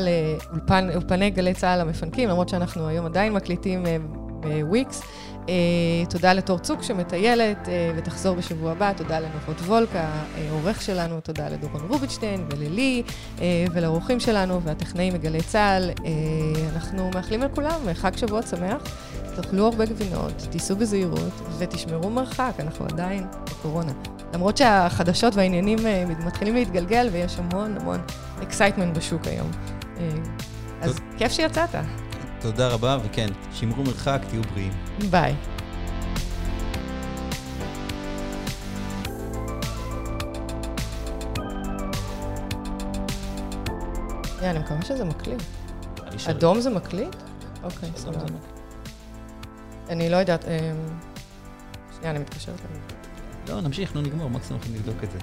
לאולפני 0.80 1.30
גלי 1.30 1.54
צה"ל 1.54 1.80
המפנקים, 1.80 2.28
למרות 2.28 2.48
שאנחנו 2.48 2.88
היום 2.88 3.06
עדיין 3.06 3.32
מקליטים 3.32 3.84
בוויקס. 4.40 5.02
תודה 6.10 6.32
לתור 6.32 6.58
צוק 6.58 6.82
שמטיילת 6.82 7.68
ותחזור 7.96 8.36
בשבוע 8.36 8.72
הבא. 8.72 8.92
תודה 8.92 9.20
לנבות 9.20 9.60
וולקה, 9.60 10.10
העורך 10.36 10.82
שלנו. 10.82 11.20
תודה 11.20 11.48
לדורון 11.48 11.80
רובינשטיין 11.88 12.46
וללי 12.50 13.02
ולאורחים 13.72 14.20
שלנו 14.20 14.62
והטכנאים 14.62 15.14
מגלי 15.14 15.42
צה"ל. 15.42 15.90
אנחנו 16.74 17.10
מאחלים 17.14 17.42
לכולם 17.42 17.80
חג 17.94 18.16
שבועות 18.16 18.46
שמח. 18.46 18.82
תאכלו 19.36 19.66
הרבה 19.66 19.84
גבינות, 19.86 20.32
תיסעו 20.50 20.76
בזהירות 20.76 21.32
ותשמרו 21.58 22.10
מרחק, 22.10 22.52
אנחנו 22.58 22.84
עדיין 22.84 23.26
בקורונה. 23.44 23.92
למרות 24.34 24.56
שהחדשות 24.56 25.34
והעניינים 25.34 25.78
אה, 25.86 26.04
מתחילים 26.26 26.54
להתגלגל 26.54 27.08
ויש 27.12 27.38
המון 27.38 27.76
המון 27.80 28.00
excitement 28.42 28.96
בשוק 28.96 29.26
היום. 29.26 29.50
אה, 29.98 30.08
אז 30.80 30.98
כיף 31.18 31.32
שיצאת. 31.32 31.68
תודה 32.40 32.68
רבה, 32.68 32.98
וכן, 33.04 33.28
שמרו 33.52 33.82
מרחק, 33.84 34.20
תהיו 34.28 34.42
בריאים. 34.42 34.72
ביי. 35.10 35.34
אני 44.42 44.58
מקווה 44.58 44.82
שזה 44.82 45.04
מקליט. 45.04 45.42
אדום 46.30 46.60
זה 46.60 46.70
מקליט? 46.70 47.16
אוקיי, 47.62 47.90
סבבה. 47.96 48.51
אני 49.92 50.08
לא 50.10 50.16
יודעת, 50.16 50.44
אמ, 50.44 50.50
שנייה, 51.96 52.10
אני 52.10 52.18
מתקשרת. 52.18 52.60
לא, 53.48 53.60
נמשיך, 53.60 53.94
נו, 53.94 54.00
נגמור, 54.00 54.30
מקסימום 54.30 54.60
אנחנו 54.62 54.74
נבדוק 54.74 55.04
את 55.04 55.10
זה. 55.10 55.18